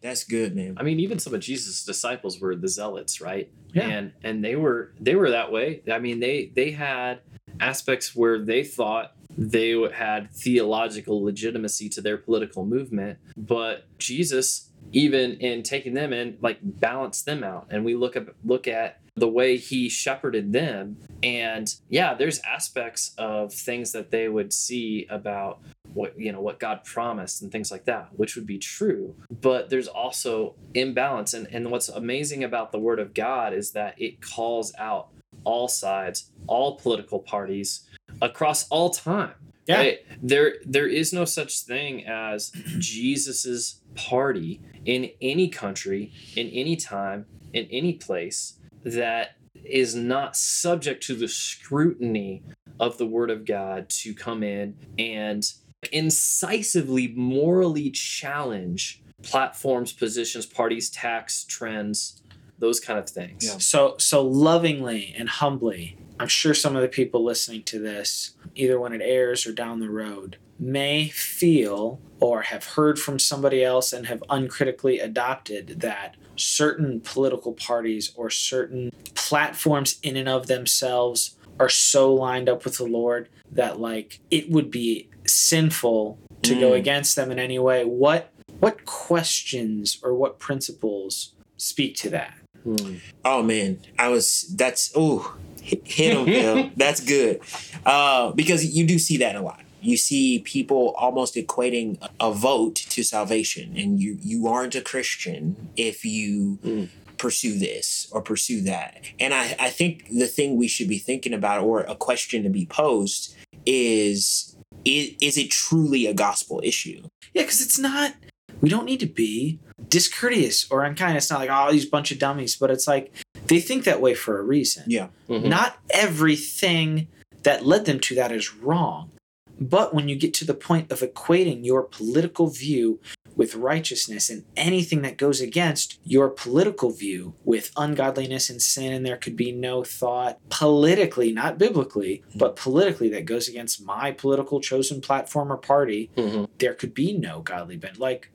[0.00, 3.50] that's good man I mean, even some of Jesus' disciples were the zealots, right?
[3.72, 3.86] Yeah.
[3.86, 5.82] And and they were they were that way.
[5.90, 7.20] I mean, they they had
[7.60, 15.34] aspects where they thought they had theological legitimacy to their political movement, but Jesus, even
[15.34, 17.68] in taking them in, like balanced them out.
[17.70, 20.96] And we look at look at the way he shepherded them.
[21.22, 25.60] And yeah, there's aspects of things that they would see about
[25.94, 29.14] what you know what God promised and things like that, which would be true.
[29.40, 31.34] But there's also imbalance.
[31.34, 35.08] And, and what's amazing about the word of God is that it calls out
[35.44, 37.86] all sides, all political parties
[38.20, 39.34] across all time.
[39.66, 39.78] Yeah.
[39.78, 39.98] Right?
[40.22, 47.26] There there is no such thing as Jesus's party in any country, in any time,
[47.52, 52.42] in any place that is not subject to the scrutiny
[52.78, 55.52] of the word of God to come in and
[55.92, 62.22] incisively morally challenge platforms, positions, parties, tax trends,
[62.58, 63.46] those kind of things.
[63.46, 63.58] Yeah.
[63.58, 68.78] So so lovingly and humbly, I'm sure some of the people listening to this, either
[68.78, 73.92] when it airs or down the road, may feel or have heard from somebody else
[73.92, 81.36] and have uncritically adopted that certain political parties or certain platforms in and of themselves
[81.58, 86.70] are so lined up with the Lord that like it would be sinful to go
[86.72, 86.78] Mm.
[86.78, 87.84] against them in any way.
[87.84, 92.34] What what questions or what principles speak to that?
[92.62, 92.96] Hmm.
[93.24, 94.52] Oh man, I was.
[94.56, 96.70] That's oh, hit, 'em, Bill.
[96.76, 97.40] That's good.
[97.86, 99.60] Uh, because you do see that a lot.
[99.82, 105.56] You see people almost equating a vote to salvation, and you you aren't a Christian
[105.76, 106.88] if you Mm.
[107.16, 109.00] pursue this or pursue that.
[109.18, 112.50] And I I think the thing we should be thinking about, or a question to
[112.50, 117.02] be posed, is is, is it truly a gospel issue?
[117.34, 118.14] Yeah, because it's not.
[118.60, 121.16] We don't need to be discourteous or unkind.
[121.16, 123.12] It's not like oh these bunch of dummies, but it's like
[123.46, 124.84] they think that way for a reason.
[124.86, 125.08] Yeah.
[125.28, 125.44] Mhm.
[125.44, 127.08] Not everything
[127.42, 129.10] that led them to that is wrong,
[129.58, 133.00] but when you get to the point of equating your political view
[133.36, 139.04] with righteousness and anything that goes against your political view with ungodliness and sin, and
[139.06, 144.60] there could be no thought politically, not biblically, but politically that goes against my political
[144.60, 146.48] chosen platform or party, Mhm.
[146.58, 147.98] there could be no godly bent.
[147.98, 148.30] Like,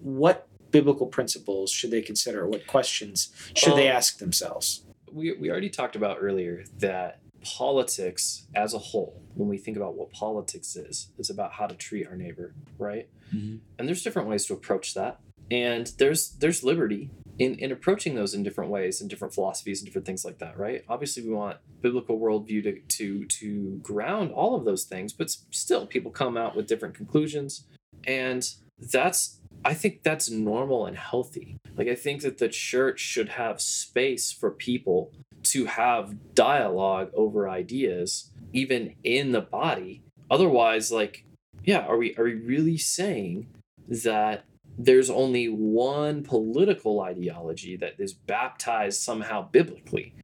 [0.00, 2.46] what biblical principles should they consider?
[2.46, 4.84] What questions should they Um, ask themselves?
[5.12, 9.94] we, we already talked about earlier that politics as a whole, when we think about
[9.94, 13.08] what politics is, it's about how to treat our neighbor, right?
[13.34, 13.60] Mhm.
[13.78, 15.20] And there's different ways to approach that.
[15.50, 19.86] And there's there's liberty in, in approaching those in different ways and different philosophies and
[19.86, 20.84] different things like that, right?
[20.88, 25.86] Obviously we want biblical worldview to to to ground all of those things, but still
[25.86, 27.66] people come out with different conclusions.
[28.06, 31.56] And that's I think that's normal and healthy.
[31.76, 37.48] Like I think that the church should have space for people to have dialogue over
[37.48, 40.02] ideas even in the body.
[40.30, 41.24] Otherwise like
[41.64, 43.46] yeah, are we are we really saying
[43.88, 44.44] that
[44.78, 50.14] there's only one political ideology that is baptized somehow biblically?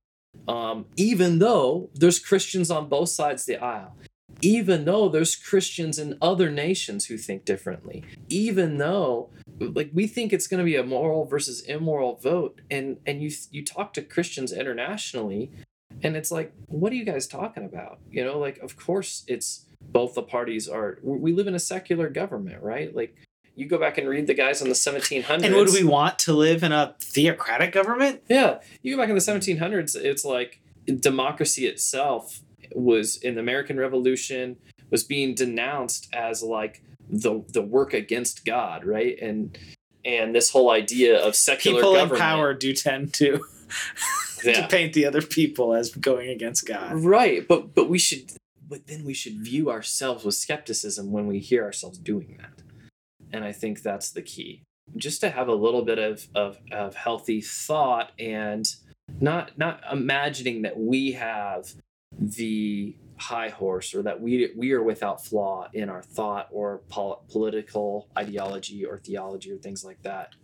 [0.47, 3.95] Um, even though there's Christians on both sides of the aisle,
[4.41, 10.33] even though there's Christians in other nations who think differently, even though like we think
[10.33, 14.03] it's going to be a moral versus immoral vote and and you you talk to
[14.03, 15.51] Christians internationally
[16.03, 17.99] and it's like what are you guys talking about?
[18.11, 22.09] You know like of course it's both the parties are we live in a secular
[22.09, 22.95] government right?
[22.95, 23.17] Like
[23.57, 26.33] you go back and read the guys in the 1700s And would we want to
[26.33, 28.23] live in a theocratic government?
[28.29, 30.61] yeah, you go back in the 1700s, it's like
[31.01, 32.41] democracy itself
[32.75, 34.57] was in the American Revolution
[34.91, 39.19] was being denounced as like the the work against God, right?
[39.21, 39.57] And
[40.05, 43.41] and this whole idea of secular People in power do tend to,
[44.39, 44.67] to Yeah.
[44.69, 46.95] paint the other people as going against God.
[46.97, 48.33] Right, but but we should
[48.69, 52.51] but then we should view ourselves with skepticism when we hear ourselves doing that.
[53.33, 54.63] And I think that's the key.
[54.97, 58.67] Just to have a little bit of of, of healthy thought and
[59.21, 61.75] not not imagining that we have
[62.19, 67.25] the high horse or that we we are without flaw in our thought or pol-
[67.31, 70.35] political ideology or theology or things like that.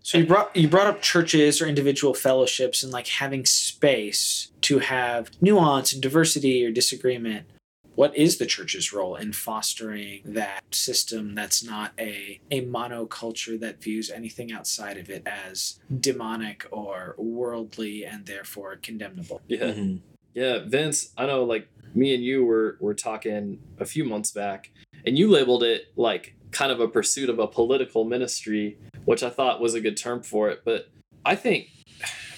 [0.00, 4.78] So you brought you brought up churches or individual fellowships and like having space to
[4.78, 7.46] have nuance and diversity or disagreement.
[7.94, 13.82] What is the church's role in fostering that system that's not a a monoculture that
[13.82, 19.40] views anything outside of it as demonic or worldly and therefore condemnable?
[19.46, 19.58] Yeah.
[19.72, 20.00] Mhm.
[20.34, 24.70] Yeah, Vince, I know like me and you were were talking a few months back
[25.06, 29.30] and you labeled it like kind of a pursuit of a political ministry, which I
[29.30, 30.88] thought was a good term for it, but
[31.24, 31.70] I think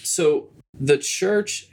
[0.02, 1.68] so the church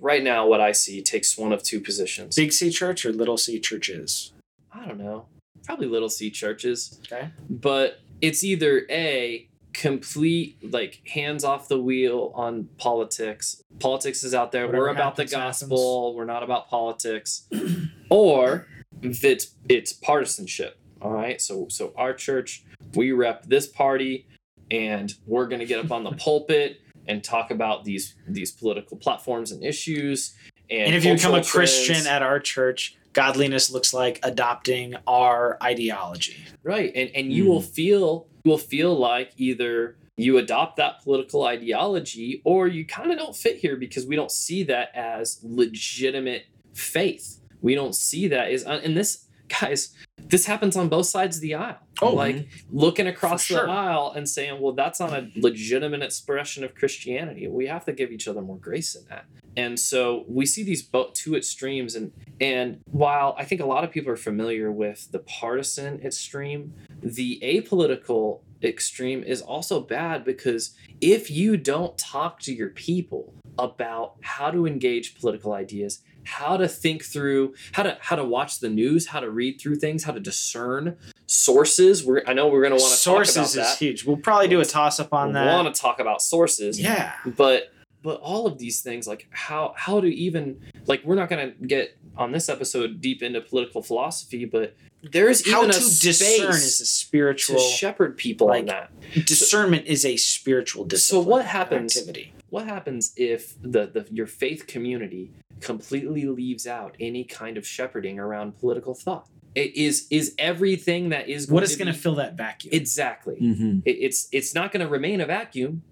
[0.00, 2.36] right now what I see takes one of two positions.
[2.36, 4.32] Big C church or little C churches?
[4.72, 5.26] I don't know.
[5.64, 7.00] Probably little C churches.
[7.06, 7.30] Okay.
[7.48, 9.47] But it's either A
[9.78, 13.62] complete like hands off the wheel on politics.
[13.78, 14.66] Politics is out there.
[14.66, 16.14] Whatever we're about the happens, gospel.
[16.16, 17.48] We're not about politics.
[18.10, 18.66] or
[19.02, 20.80] if it's it's partisanship.
[21.00, 21.40] All right.
[21.40, 22.64] So so our church,
[22.94, 24.26] we rep this party,
[24.68, 29.52] and we're gonna get up on the pulpit and talk about these these political platforms
[29.52, 30.34] and issues.
[30.68, 32.06] And, And if you become a Christian trends.
[32.08, 36.36] at our church, godliness looks like adopting our ideology.
[36.64, 37.50] right and and you hmm.
[37.50, 43.12] will feel you will feel like either you adopt that political ideology or you kind
[43.12, 47.40] of don't fit here because we don't see that as legitimate faith.
[47.62, 51.42] We don't see that as uh, and this guys this happens on both sides of
[51.42, 51.78] the aisle.
[52.02, 52.16] Oh, mm-hmm.
[52.16, 53.64] like looking across sure.
[53.64, 57.46] the aisle and saying well that's not a legitimate expression of christianity.
[57.48, 59.24] We have to give each other more grace in that.
[59.56, 63.84] And so we see these both two extremes and and while i think a lot
[63.84, 70.74] of people are familiar with the partisan extreme the apolitical extreme is also bad because
[71.00, 76.68] if you don't talk to your people about how to engage political ideas how to
[76.68, 80.12] think through how to how to watch the news how to read through things how
[80.12, 80.96] to discern
[81.26, 84.04] sources we're i know we're going to want to talk Sources about is that huge.
[84.04, 85.54] We'll probably do a toss up on we that.
[85.54, 87.14] want to talk about sources yeah.
[87.24, 87.72] but
[88.02, 91.66] but all of these things like how how to even like we're not going to
[91.66, 94.74] get on this episode deep into political philosophy but
[95.12, 98.90] there's How even to a discern is a spiritual to shepherd people like, on that
[99.26, 102.32] discernment is a spiritual discipline so what happens Activity.
[102.50, 105.30] what happens if the, the your faith community
[105.60, 111.28] completely leaves out any kind of shepherding around political thought it is is everything that
[111.28, 112.72] is What is going going to fill that vacuum?
[112.74, 113.80] exactly Mm-hmm.
[113.84, 115.82] it, it's it's not going to remain a vacuum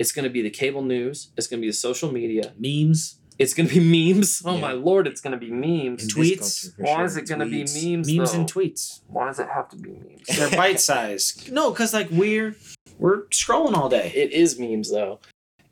[0.00, 3.00] it's going to be the cable news it's going to be the social media memes,
[3.38, 4.42] It's gonna be memes.
[4.44, 4.60] Oh Yeah.
[4.68, 6.02] my lord, it's gonna be memes.
[6.04, 6.38] In Tweets?
[6.40, 7.04] culture, Why sure.
[7.08, 8.06] is it gonna be memes?
[8.08, 8.38] memes though?
[8.40, 8.82] and tweets.
[9.14, 10.26] Why does it have to be memes?
[10.36, 11.50] They're bite sized.
[11.58, 12.54] no, because like we're
[12.98, 14.08] we're scrolling all day.
[14.14, 15.20] it is memes though,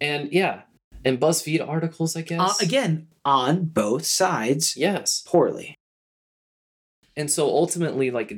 [0.01, 0.63] and yeah,
[1.05, 2.41] and BuzzFeed articles, I guess.
[2.41, 2.93] Uh, again,
[3.25, 5.23] on both sides, yes.
[5.27, 5.75] poorly.
[7.17, 8.33] And so ultimately, like,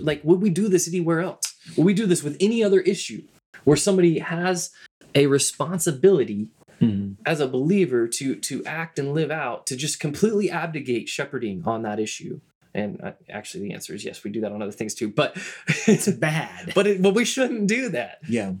[0.00, 1.54] like would we do this anywhere else?
[1.76, 3.22] Would we do this with any other issue
[3.64, 4.70] where somebody has
[5.14, 6.48] a responsibility
[6.80, 7.22] Mm-hmm.
[7.24, 11.82] as a believer to to act and live out to just completely abdicate shepherding on
[11.82, 12.40] that issue?
[12.74, 14.24] And uh, actually, the answer is yes.
[14.24, 15.36] We do that on other things too, but
[15.86, 16.72] It's bad.
[16.74, 18.18] but it, but we shouldn't do that.
[18.28, 18.54] Yeah.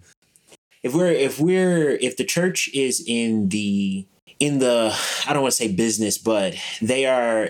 [0.84, 4.06] If we're if we're if the church is in the
[4.38, 4.96] in the
[5.26, 7.48] I don't want to say business, but they are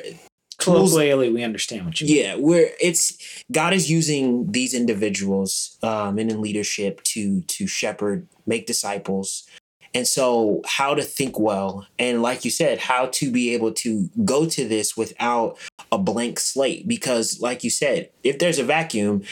[0.64, 2.16] Colloquially, we understand what you mean.
[2.16, 8.26] yeah, we're it's God is using these individuals um and in leadership to to shepherd,
[8.46, 9.44] make disciples.
[9.94, 14.08] And so how to think well and like you said, how to be able to
[14.24, 15.58] go to this without
[15.90, 19.22] a blank slate because like you said, if there's a vacuum,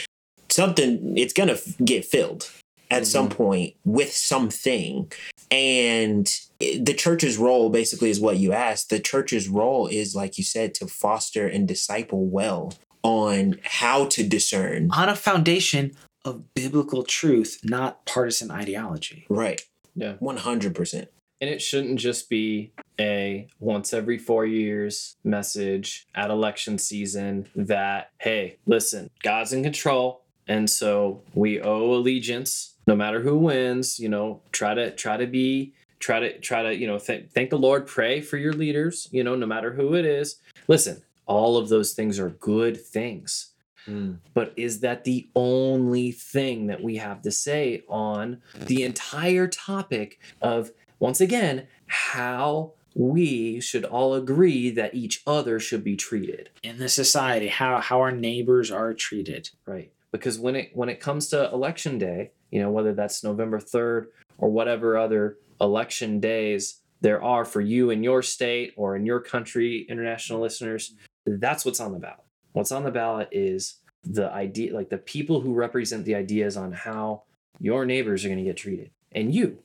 [0.50, 2.50] something it's going to get filled
[2.90, 5.10] at some point with something.
[5.50, 6.30] And
[6.60, 8.90] the church's role basically is what you asked.
[8.90, 14.22] The church's role is like you said to foster and disciple well on how to
[14.22, 14.90] discern.
[14.92, 15.92] On a foundation
[16.24, 19.26] of biblical truth, not partisan ideology.
[19.28, 19.62] Right.
[19.94, 20.14] Yeah.
[20.20, 21.06] 100%.
[21.42, 28.10] And it shouldn't just be a once every four years message at election season that,
[28.18, 30.19] hey, listen, God's in control.
[30.48, 35.26] And so we owe allegiance no matter who wins, you know, try to try to
[35.26, 39.08] be try to try to, you know, th- thank the Lord, pray for your leaders,
[39.12, 40.36] you know, no matter who it is.
[40.66, 43.52] Listen, all of those things are good things.
[43.84, 44.14] Hmm.
[44.34, 50.18] But is that the only thing that we have to say on the entire topic
[50.42, 56.50] of, once again, how we should all agree that each other should be treated?
[56.62, 59.50] In this society, how how our neighbors are treated.
[59.64, 59.92] Right.
[60.12, 64.06] Because when it when it comes to election day, you know, whether that's November 3rd
[64.38, 69.20] or whatever other election days there are for you in your state or in your
[69.20, 70.94] country, international listeners,
[71.24, 72.24] that's what's on the ballot.
[72.52, 76.72] What's on the ballot is the idea like the people who represent the ideas on
[76.72, 77.22] how
[77.60, 79.58] your neighbors are going to get treated and you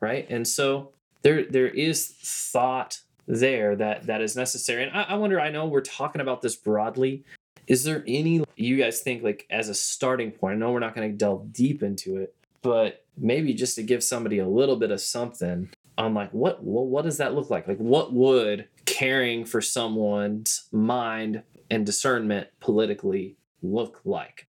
[0.00, 0.92] right and so
[1.22, 5.66] there there is thought there that that is necessary and I, I wonder i know
[5.66, 7.24] we're talking about this broadly
[7.66, 10.94] is there any you guys think like as a starting point i know we're not
[10.94, 14.90] going to delve deep into it but maybe just to give somebody a little bit
[14.90, 17.68] of something on like what well, what does that look like?
[17.68, 24.46] Like what would caring for someone's mind and discernment politically look like?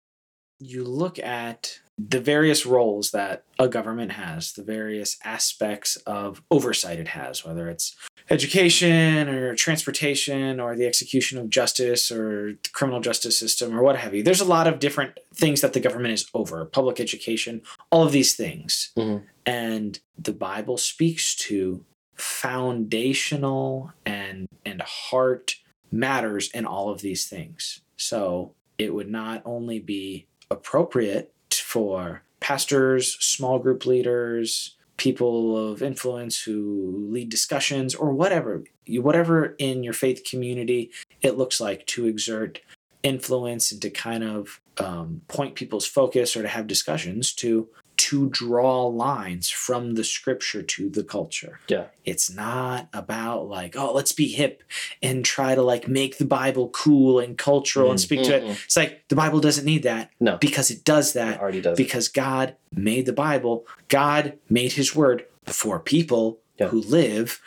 [0.59, 6.99] You look at the various roles that a government has, the various aspects of oversight
[6.99, 7.95] it has, whether it's
[8.31, 13.97] education or transportation or the execution of justice or the criminal justice system or what
[13.97, 14.23] have you.
[14.23, 18.13] There's a lot of different things that the government is over public education, all of
[18.13, 18.91] these things.
[18.95, 19.23] Mhm.
[19.45, 21.83] And the Bible speaks to
[22.15, 25.55] foundational and and heart
[25.91, 27.81] matters in all of these things.
[27.97, 36.41] So it would not only be appropriate for pastors, small group leaders, people of influence
[36.41, 42.59] who lead discussions or whatever, whatever in your faith community it looks like to exert
[43.03, 47.67] influence and to kind of um, point people's focus or to have discussions to
[48.11, 51.59] to draw lines from the scripture to the culture.
[51.69, 51.85] Yeah.
[52.03, 54.63] It's not about like, oh, let's be hip
[55.01, 58.43] and try to like make the Bible cool and cultural and Mm, speak to it.
[58.65, 60.37] It's like the Bible doesn't need that No.
[60.37, 61.77] because it does It that already does.
[61.77, 63.65] because God made the Bible.
[63.87, 66.67] God made his word for people Yeah.
[66.67, 67.39] who live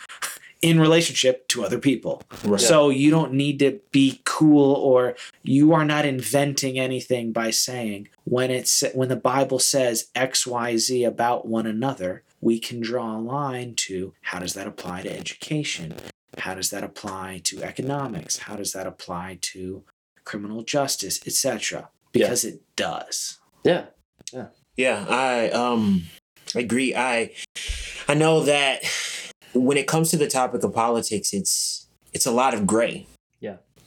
[0.63, 2.23] in relationship to other people.
[2.43, 2.59] Right.
[2.59, 8.09] So you don't need to be cool or you are not inventing anything by saying
[8.25, 13.75] when it's when the Bible says XYZ about one another, we can draw a line
[13.77, 15.95] to how does that apply to education?
[16.39, 18.39] How does that apply to economics?
[18.39, 19.85] How does that apply to
[20.25, 21.91] criminal justice, etc.
[22.13, 23.39] Because it does.
[23.65, 23.87] Yeah.
[24.33, 24.47] Yeah.
[24.77, 26.05] Yeah, I um
[26.55, 26.95] agree.
[26.95, 27.31] I
[28.09, 28.83] I know that
[29.55, 33.07] when it comes to the topic of politics, it's it's a lot of gray.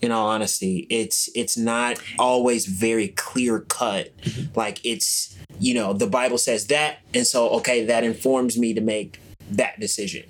[0.02, 4.16] In all honesty, it's it's not always very clear cut.
[4.18, 4.58] Mm-hmm.
[4.58, 8.82] Like it's you know the Bible says that, and so okay, that informs me to
[8.82, 9.20] make
[9.50, 10.26] that decision.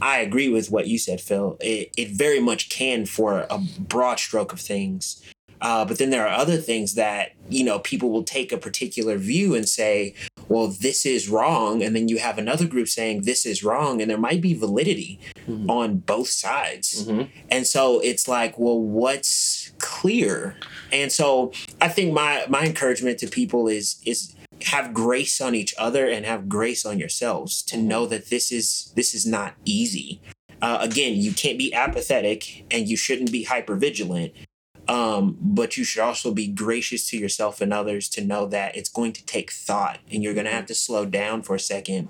[0.00, 1.56] I agree with what you said, Phil.
[1.60, 5.22] It it very much can for a broad stroke of things.
[5.60, 9.16] Uh, but then there are other things that you know people will take a particular
[9.16, 10.14] view and say,
[10.48, 14.10] well, this is wrong, and then you have another group saying this is wrong, and
[14.10, 15.68] there might be validity Mhm.
[15.68, 17.04] on both sides.
[17.04, 17.28] Mhm.
[17.50, 20.56] And so it's like, well, what's clear?
[20.92, 24.32] And so I think my my encouragement to people is is
[24.62, 28.92] have grace on each other and have grace on yourselves to know that this is
[28.96, 30.20] this is not easy.
[30.62, 34.32] Uh, again, you can't be apathetic and you shouldn't be hyper vigilant.
[34.88, 38.88] Um, but you should also be gracious to yourself and others to know that it's
[38.88, 42.08] going to take thought and you're going to have to slow down for a second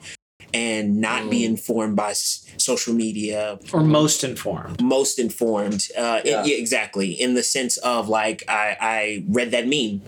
[0.55, 1.47] and not be Mm.
[1.47, 4.83] informed by s- social media Or most informed.
[4.83, 5.89] most informed.
[5.97, 6.45] Uh, Yeah.
[6.45, 6.57] yeah.
[6.57, 7.11] exactly.
[7.13, 10.03] In the sense of like, I, I read that meme,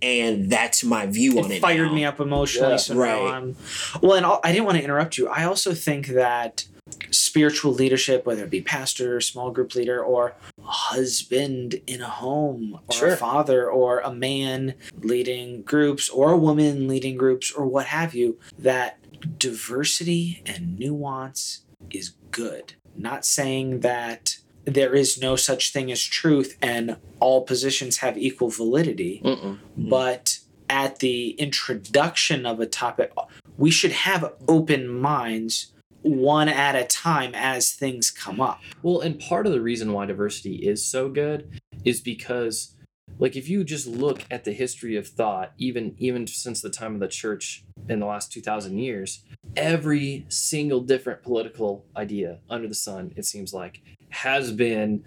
[0.00, 1.60] and that's my view on it it.
[1.62, 1.94] fired now.
[1.94, 2.70] me up emotionally.
[2.72, 2.76] Yeah.
[2.76, 3.56] so now I'm
[4.00, 5.28] well, and I didn't want to interrupt you.
[5.28, 6.64] I also think that
[7.10, 12.94] spiritual leadership, whether it be pastor, small group leader, or husband in a home, or
[12.94, 13.08] Sure.
[13.12, 18.14] a father, or a man leading groups, or a woman leading groups, or what have
[18.14, 18.98] you, that
[19.38, 22.74] diversity and nuance is good.
[22.96, 28.48] Not saying that there is no such thing as truth and all positions have equal
[28.48, 29.58] validity Mm-mm.
[29.76, 30.38] but
[30.70, 33.12] at the introduction of a topic
[33.58, 35.73] we should have open minds
[36.04, 38.60] one at a time as things come up.
[38.82, 42.74] Well, and part of the reason why diversity is so good is because
[43.18, 46.94] like if you just look at the history of thought even even since the time
[46.94, 49.22] of the church in the last 2000 years
[49.56, 55.04] every single different political idea under the sun it seems like has been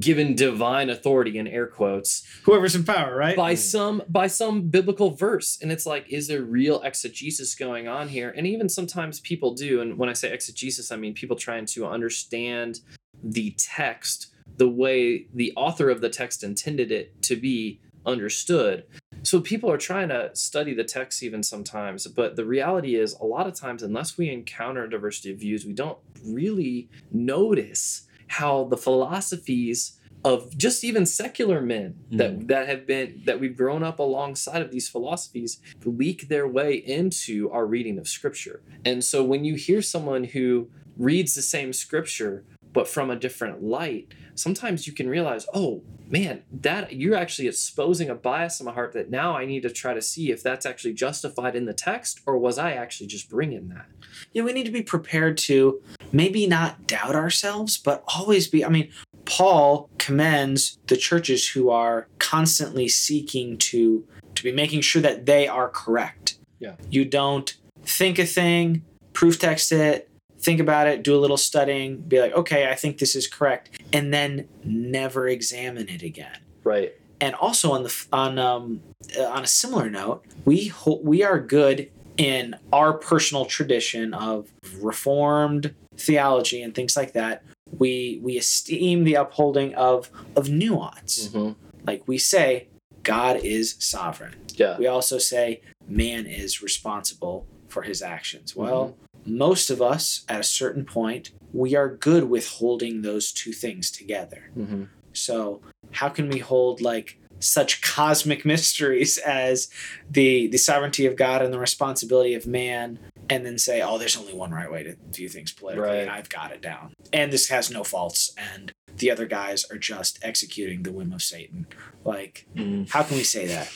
[0.00, 3.36] given divine authority in air quotes whoever's in power right?
[3.36, 5.58] by some by some biblical verse.
[5.62, 8.32] And it's like is there real exegesis going on here?
[8.36, 9.80] And even sometimes people do.
[9.80, 12.80] And when i say exegesis i mean people trying to understand
[13.22, 18.84] the text the way the author of the text intended it to be understood.
[19.22, 22.06] So people are trying to study the text even sometimes.
[22.06, 25.72] But the reality is a lot of times unless we encounter diversity of views we
[25.72, 32.46] don't really notice how the philosophies of just even secular men that hmm.
[32.46, 37.48] that have been that we've grown up alongside of these philosophies leak their way into
[37.50, 38.60] our reading of scripture.
[38.84, 43.62] And so when you hear someone who reads the same scripture but from a different
[43.62, 48.72] light, sometimes you can realize, "Oh, man, that you're actually exposing a bias in my
[48.72, 51.72] heart that now I need to try to see if that's actually justified in the
[51.72, 53.86] text or was I actually just bringing that?"
[54.32, 55.80] yeah we need to be prepared to
[56.12, 58.90] maybe not doubt ourselves but always be i mean
[59.24, 65.48] paul commends the churches who are constantly seeking to to be making sure that they
[65.48, 66.74] are correct Yeah.
[66.90, 68.82] you don't think a thing
[69.12, 72.98] proof text it think about it do a little studying be like okay i think
[72.98, 76.92] this is correct and then never examine it again Right.
[77.20, 78.80] and also on the on um
[79.18, 84.48] uh, on a similar note, we ho- we are good in our personal tradition of
[84.80, 87.42] reformed theology and things like that.
[87.78, 91.28] We we esteem the upholding of of nuance.
[91.32, 91.52] hmm
[91.86, 92.68] Like we say,
[93.02, 94.34] God is sovereign.
[94.54, 94.76] Yeah.
[94.78, 98.56] We also say man is responsible for his actions.
[98.56, 103.52] Well, most of us at a certain point, we are good with holding those two
[103.52, 104.50] things together.
[104.54, 105.60] hmm So,
[105.92, 109.68] how can we hold like such cosmic mysteries as
[110.10, 114.16] the the sovereignty of God and the responsibility of man and then say, "Oh, there's
[114.16, 115.98] only one right way to view things politically Right.
[116.02, 119.78] and I've got it down." And this has no faults and the other guys are
[119.78, 121.66] just executing the whim of Satan.
[122.04, 122.88] Like, Mm.
[122.90, 123.70] how can we say that?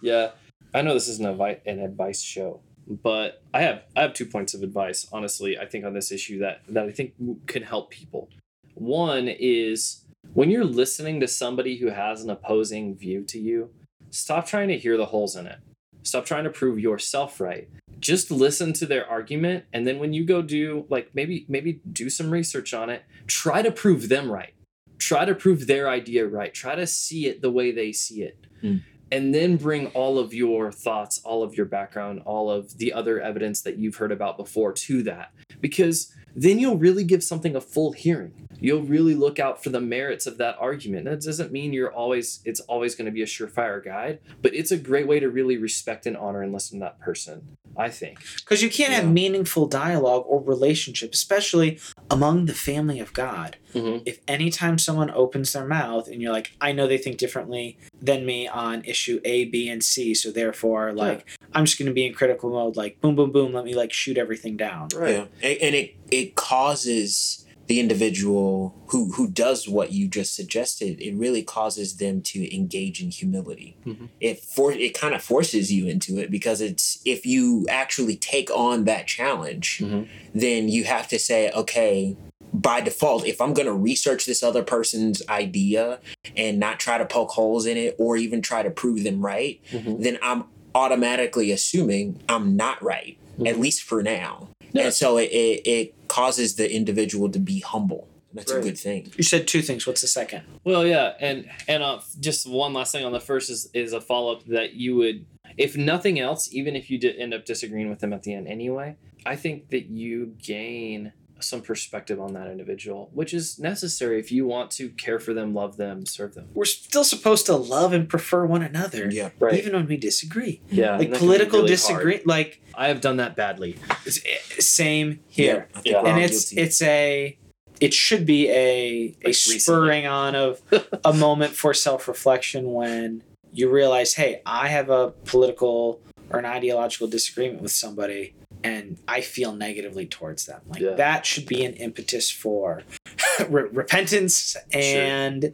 [0.00, 0.32] Yeah,
[0.72, 4.54] I know this isn't a an advice show, but I have I have two points
[4.54, 5.06] of advice.
[5.12, 7.14] Honestly, I think on this issue that that I think
[7.46, 8.30] can help people.
[8.74, 13.70] One is when you're listening to somebody who has an opposing view to you,
[14.10, 15.58] stop trying to hear the holes in it.
[16.02, 17.68] Stop trying to prove yourself right.
[18.00, 22.08] Just listen to their argument, and then when you go do like maybe maybe do
[22.10, 24.54] some research on it, try to prove them right.
[24.98, 26.52] Try to prove their idea right.
[26.52, 28.78] Try to see it the way they see it hmm.
[29.10, 33.20] and then bring all of your thoughts, all of your background, all of the other
[33.20, 35.32] evidence that you've heard about before to that.
[35.60, 38.48] Because then you'll really give something a full hearing.
[38.60, 41.06] You'll really look out for the merits of that argument.
[41.06, 44.70] That doesn't mean you're always it's always going to be a surefire guide, but it's
[44.70, 48.18] a great way to really respect and honor and listen to that person, I think.
[48.36, 51.78] Because you can't have meaningful dialogue or relationship, especially
[52.10, 53.56] among the family of God.
[53.74, 54.02] Mhm.
[54.04, 58.26] If anytime someone opens their mouth and you're like, I know they think differently than
[58.26, 61.24] me on issue A, B, and C, so therefore, like,
[61.54, 63.92] I'm just going to be in critical mode, like, boom, boom, boom, let me like
[63.92, 64.88] shoot everything down.
[64.92, 65.26] Yeah.
[65.42, 71.00] And, and it it causes the individual who who does what you just suggested.
[71.00, 73.76] It really causes them to engage in humility.
[73.86, 74.08] Mhm.
[74.20, 78.50] It for it kind of forces you into it because it's if you actually take
[78.50, 80.08] on that challenge, Mhm.
[80.34, 82.16] then you have to say, okay.
[82.52, 86.00] By default, if I'm going to research this other person's idea
[86.36, 89.60] and not try to poke holes in it or even try to prove them right,
[89.70, 90.02] Mhm.
[90.02, 90.44] then I'm
[90.74, 93.58] automatically assuming I'm not right, at Mhm.
[93.58, 94.48] least for now.
[94.72, 94.84] Yeah.
[94.84, 98.06] And so it, it, it causes the individual to be humble.
[98.32, 98.60] That's Right.
[98.60, 99.12] a good thing.
[99.16, 99.86] You said two things.
[99.86, 100.42] What's the second?
[100.62, 104.00] Well, yeah, and and uh, just one last thing on the first is is a
[104.00, 105.26] follow up that you would,
[105.58, 108.46] if nothing else, even if you did end up disagreeing with them at the end
[108.46, 108.94] anyway,
[109.26, 111.12] I think that you gain
[111.42, 115.54] some perspective on that individual, which is necessary if you want to care for them,
[115.54, 116.48] love them, serve them.
[116.54, 119.30] We're still supposed to love and prefer one another, Yeah.
[119.38, 119.54] Right.
[119.58, 120.60] even when we disagree.
[120.70, 120.92] yeah.
[120.92, 122.26] Like and that can be political really disagree, hard.
[122.26, 123.76] like I have done that badly.
[124.06, 125.68] it's, eh, same here.
[125.74, 126.02] I think Yeah.
[126.06, 126.62] and it's guilty.
[126.62, 127.36] it's a
[127.80, 129.58] it should be a a recently.
[129.58, 130.60] spurring on of
[131.04, 133.22] a moment for self reflection when
[133.52, 139.20] you realize, hey, I have a political or an ideological disagreement with somebody, and I
[139.20, 140.60] feel negatively towards them.
[140.68, 140.94] Like Yeah.
[140.94, 142.82] that should be an impetus for
[143.48, 145.44] re- repentance and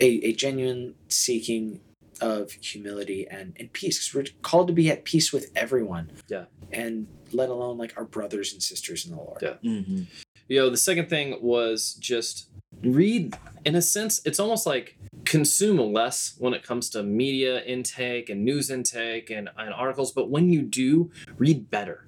[0.00, 1.80] a, a genuine seeking
[2.20, 3.98] of humility and, and peace.
[4.08, 6.10] Because we're called to be at peace with everyone.
[6.28, 6.44] Yeah.
[6.72, 9.42] And let alone like our brothers and sisters in the Lord.
[9.42, 9.54] Yeah.
[9.64, 10.06] Mhm.
[10.48, 12.48] You know, the second thing was just
[12.82, 13.36] read.
[13.64, 18.44] In a sense, it's almost like consume less when it comes to media intake and
[18.44, 20.12] news intake and, and articles.
[20.12, 22.05] But when you do, read better.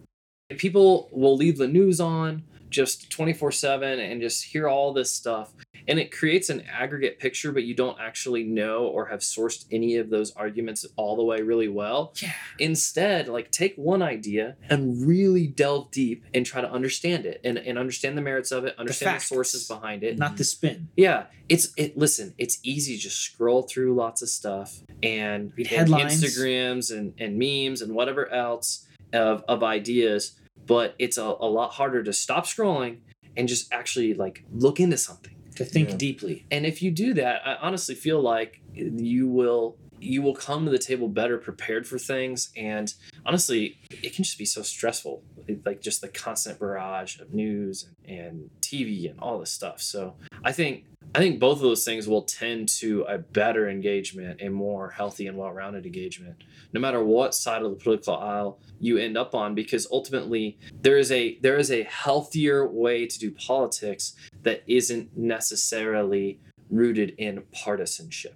[0.56, 5.52] People will leave the news on just 24 7 and just hear all this stuff.
[5.86, 9.96] And it creates an aggregate picture, but you don't actually know or have sourced any
[9.96, 12.12] of those arguments all the way really well.
[12.22, 12.32] Yeah.
[12.58, 17.56] Instead, like take one idea and really delve deep and try to understand it and,
[17.56, 19.28] and understand the merits of it, understand the, facts.
[19.28, 20.18] sources behind it.
[20.18, 20.88] Not the spin.
[20.94, 21.96] Yeah, it's it.
[21.96, 26.22] Listen, it's easy to just scroll through lots of stuff and Read and headlines.
[26.22, 30.38] Instagrams and and memes and whatever else of of ideas.
[30.66, 32.98] But it's a, a lot harder to stop scrolling
[33.36, 35.34] and just actually like look into something.
[35.56, 35.96] To think Yeah.
[35.96, 36.46] deeply.
[36.50, 40.70] And if you do that, I honestly feel like you will you will come to
[40.70, 42.94] the table better prepared for things and
[43.26, 45.24] honestly it can just be so stressful
[45.64, 50.14] like just the constant barrage of news and, and tv and all this stuff so
[50.44, 50.84] i think
[51.14, 55.26] i think both of those things will tend to a better engagement a more healthy
[55.26, 56.36] and well-rounded engagement
[56.72, 60.98] no matter what side of the political aisle you end up on because ultimately there
[60.98, 66.40] is a there is a healthier way to do politics that isn't necessarily
[66.70, 68.34] rooted in partisanship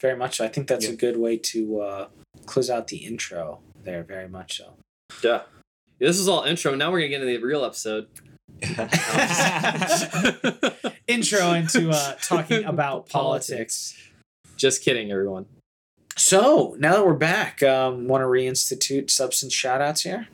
[0.00, 0.36] Very much.
[0.38, 0.44] so.
[0.44, 0.92] I think that's Yeah.
[0.92, 2.08] a good way to uh,
[2.46, 4.02] close out the intro there.
[4.04, 4.74] Very much so.
[5.22, 5.42] Yeah.
[5.98, 6.74] This is all intro.
[6.74, 8.08] Now we're gonna get into the real episode.
[11.06, 13.96] intro into uh, talking about politics.
[14.56, 15.46] Just kidding, everyone.
[16.16, 20.28] So now that we're back, um, want to reinstitute substance shout outs here?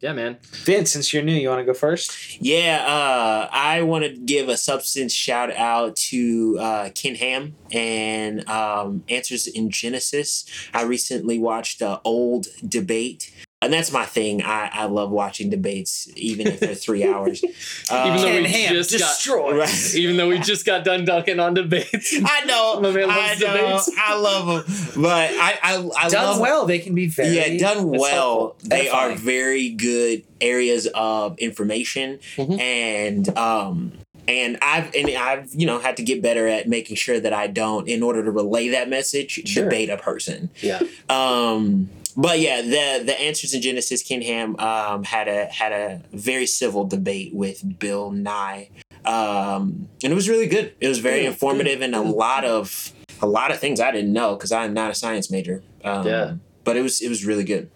[0.00, 0.36] Yeah, man.
[0.42, 2.40] Vince, since you're new, you want to go first?
[2.40, 8.46] Yeah, uh, I want to give a substance shout out to uh, Ken Ham and
[8.48, 10.44] um, Answers in Genesis.
[10.74, 13.32] I recently watched the old debate.
[13.62, 14.42] And that's my thing.
[14.42, 17.42] I, I love watching debates, even if they're three hours.
[17.88, 19.56] Uh, Even though Ken we Ham just got- destroyed.
[19.56, 19.94] Right.
[19.94, 22.12] Even though we just got done ducking on debates.
[22.24, 23.90] I know, My man I know, debates.
[23.96, 27.56] I love them, but I, I, I Done love well, they can be very yeah,
[27.58, 28.10] done well.
[28.10, 28.68] helpful.
[28.68, 32.58] They are very good areas of information, Mhm.
[32.60, 33.92] and um,
[34.26, 37.46] and I've and I've you know had to get better at making sure that I
[37.46, 39.62] don't, in order to relay that message, Sure.
[39.64, 40.50] debate a person.
[40.60, 40.82] Yeah.
[41.08, 46.02] Um, but yeah, the the answers in Genesis, Ken Ham um, had a had a
[46.12, 48.70] very civil debate with Bill Nye,
[49.04, 50.74] um, and it was really good.
[50.80, 54.12] It was very Good, informative and a lot of a lot of things I didn't
[54.12, 55.62] know because I'm not a science major.
[55.84, 56.34] Um, Yeah.
[56.64, 57.70] but it was it was really good.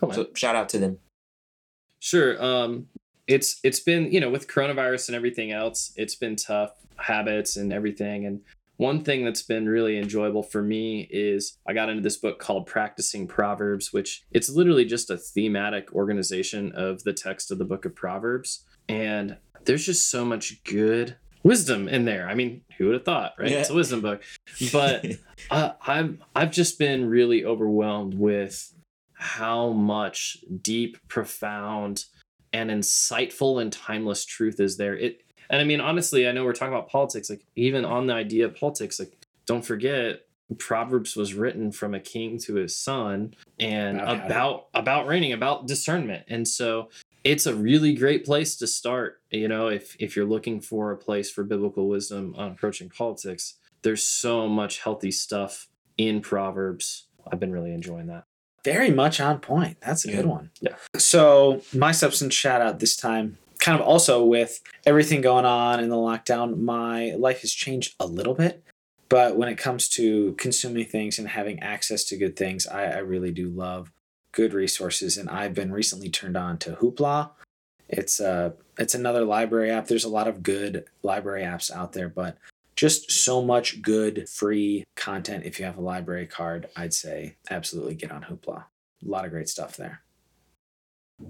[0.00, 0.14] Come on.
[0.14, 0.98] So shout out to them.
[2.00, 2.42] Sure.
[2.42, 2.88] Um,
[3.26, 7.72] it's it's been you know with coronavirus and everything else, it's been tough habits and
[7.72, 8.26] everything.
[8.26, 8.40] And
[8.76, 12.66] one thing that's been really enjoyable for me is I got into this book called
[12.66, 17.84] Practicing Proverbs, which it's literally just a thematic organization of the text of the book
[17.84, 18.64] of Proverbs.
[18.88, 22.28] And there's just so much good wisdom in there.
[22.28, 23.50] I mean, who would have thought, right?
[23.50, 23.58] Yeah.
[23.58, 24.22] It's a wisdom book.
[24.72, 25.06] But
[25.50, 28.74] uh, I've I've just been really overwhelmed with
[29.14, 32.04] how much deep, profound,
[32.52, 34.96] and insightful and timeless truth is there.
[34.96, 38.14] It and I mean honestly, I know we're talking about politics, like even on the
[38.14, 39.12] idea of politics, like
[39.46, 40.22] don't forget
[40.58, 45.66] Proverbs was written from a king to his son and About about about reigning, about
[45.66, 46.24] discernment.
[46.28, 46.90] And so
[47.24, 50.96] it's a really great place to start, you know, if if you're looking for a
[50.96, 53.54] place for biblical wisdom on approaching politics.
[53.82, 55.68] There's so much healthy stuff
[55.98, 57.06] in Proverbs.
[57.30, 58.24] I've been really enjoying that.
[58.64, 59.76] Very much on point.
[59.82, 60.50] That's a good one.
[60.62, 60.76] Yeah.
[60.96, 65.88] So my substance shout out this time, kind of also with everything going on in
[65.88, 68.62] the lockdown, my life has changed a little bit.
[69.08, 72.98] But when it comes to consuming things and having access to good things, I, I
[72.98, 73.90] really do love
[74.32, 75.16] good resources.
[75.16, 77.30] And I've been recently turned on to Hoopla.
[77.88, 79.86] It's uh it's another library app.
[79.86, 82.36] There's a lot of good library apps out there, but
[82.76, 85.46] just so much good free content.
[85.46, 88.64] If you have a library card, I'd say absolutely get on Hoopla.
[89.06, 90.03] A lot of great stuff there.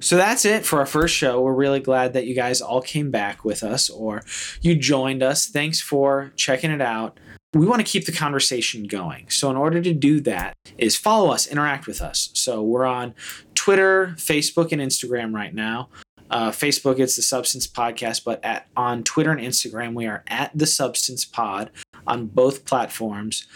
[0.01, 1.41] So that's it for our first show.
[1.41, 4.23] We're really glad that you guys all came back with us or
[4.61, 5.47] you joined us.
[5.47, 7.19] Thanks for checking it out.
[7.55, 9.31] We want to keep the conversation going.
[9.31, 12.31] So in order to do that is follow us, interact with us.
[12.35, 13.15] So we're on
[13.55, 15.89] Twitter, Facebook, and Instagram right now.
[16.31, 20.51] Uh, Facebook, it's the Substance Podcast, but at on Twitter and Instagram, we are at
[20.55, 21.71] the Substance Pod
[22.07, 23.47] on both platforms.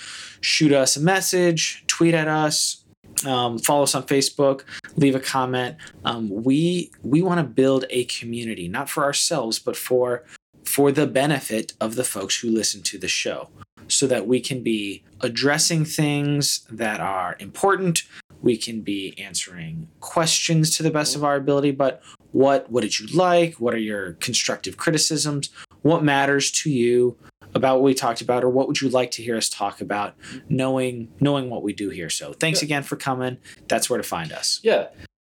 [0.41, 2.85] Shoot us a message, tweet at us,
[3.27, 4.63] um, follow us on Facebook,
[4.97, 5.77] leave a comment.
[6.05, 10.25] Um, we we want to build a community, not for ourselves, but for
[10.65, 13.49] for the benefit of the folks who listen to the show,
[13.89, 18.03] so that we can be addressing things that are important.
[18.41, 22.03] We can be answering questions to the best of our ability, but
[22.33, 23.55] what what did you like?
[23.55, 25.51] What are your constructive criticisms?
[25.83, 27.17] What matters to you
[27.55, 30.15] about what we talked about, or what would you like to hear us talk about?
[30.49, 32.11] Knowing knowing what we do here.
[32.11, 32.67] So thanks Yeah.
[32.67, 33.39] again for coming.
[33.69, 34.61] That's where to find us.
[34.63, 34.89] Yeah.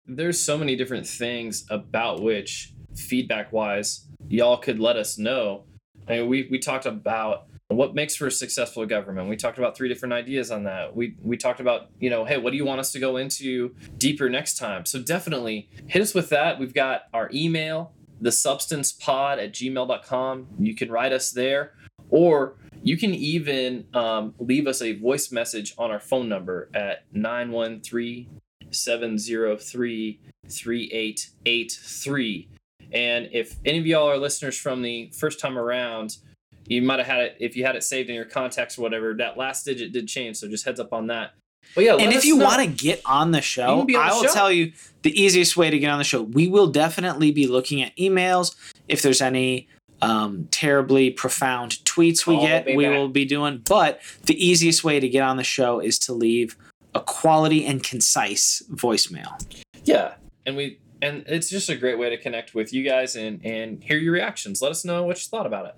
[0.07, 5.65] There's so many different things about which feedback wise y'all could let us know.
[6.09, 9.29] I mean, we, we talked about what makes for a successful government.
[9.29, 10.95] We talked about three different ideas on that.
[10.95, 13.75] We we talked about, you know, hey, what do you want us to go into
[13.99, 14.87] deeper next time?
[14.87, 16.61] So definitely hit us with that.
[16.61, 20.47] We've got our email, the substancepod at gmail.com.
[20.61, 21.73] You can write us there.
[22.11, 27.05] Or you can even um, leave us a voice message on our phone number at
[27.13, 28.41] 913
[28.71, 32.49] 703 3883.
[32.93, 36.19] And if any of y'all are listeners from the first time around,
[36.67, 39.15] you might have had it, if you had it saved in your contacts or whatever,
[39.15, 40.37] that last digit did change.
[40.37, 41.33] So just heads up on that.
[41.75, 44.23] But yeah, and if you want to get on the show, on the I will
[44.23, 44.33] show.
[44.33, 46.23] tell you the easiest way to get on the show.
[46.23, 48.55] We will definitely be looking at emails.
[48.87, 49.69] If there's any
[50.03, 52.93] um, terribly profound tweets we Call get, we back.
[52.95, 53.63] will be doing.
[53.69, 56.57] But the easiest way to get on the show is to leave
[56.95, 59.45] a quality and concise voicemail.
[59.85, 63.45] Yeah, and we and it's just a great way to connect with you guys and
[63.45, 64.63] and hear your reactions.
[64.63, 65.75] Let us know what you thought about it.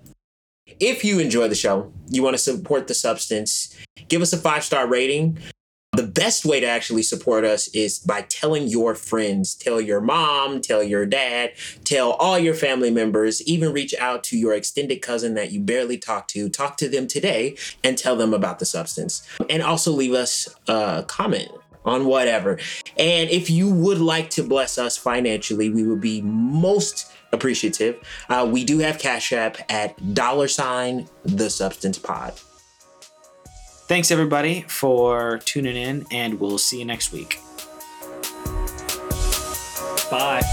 [0.79, 3.75] If you enjoy the show, you want to support the substance,
[4.07, 5.37] give us a five star rating.
[6.19, 10.83] Best way to actually support us is by telling your friends, tell your mom, tell
[10.83, 11.53] your dad,
[11.85, 15.97] tell all your family members, even reach out to your extended cousin that you barely
[15.97, 17.55] talk to, talk to them today
[17.85, 19.25] and tell them about the substance.
[19.49, 21.51] And also leave us a comment
[21.85, 22.59] on whatever.
[22.97, 27.97] And if you would like to bless us financially, we would be most appreciative.
[28.27, 32.33] Uh, we do have Cash App at dollar sign the substance pod.
[33.89, 37.39] Thanks everybody for tuning in, and we'll see you next week.
[40.11, 40.43] Bye.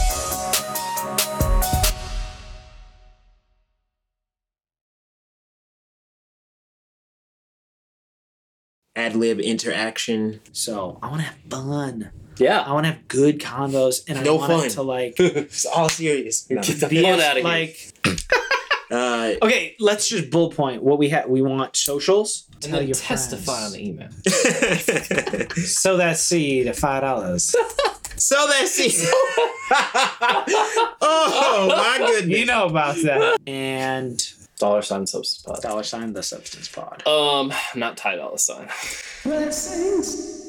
[8.94, 10.40] Ad lib interaction.
[10.52, 12.10] So I want to have fun.
[12.38, 12.60] Yeah.
[12.60, 14.66] I want to have good convos, and I No want fun.
[14.66, 16.46] it to like it's all serious.
[16.50, 16.62] No.
[16.62, 18.16] Get the be fun out of here.
[18.90, 19.42] like.
[19.42, 21.28] Uh, Okay, let's just bullet point what we have.
[21.28, 22.46] We want socials.
[22.54, 24.08] and Tell then your testify on the email.
[25.66, 27.44] So that seed at five dollars.
[28.16, 28.94] so that seed.
[31.00, 32.38] oh my goodness.
[32.38, 33.38] you know about that.
[33.46, 34.22] And
[34.58, 35.60] Dollar sign substance pod.
[35.62, 37.06] dollar sign the substance pod.
[37.06, 38.68] Um, not tie dollar sign.
[39.24, 40.45] Blessings.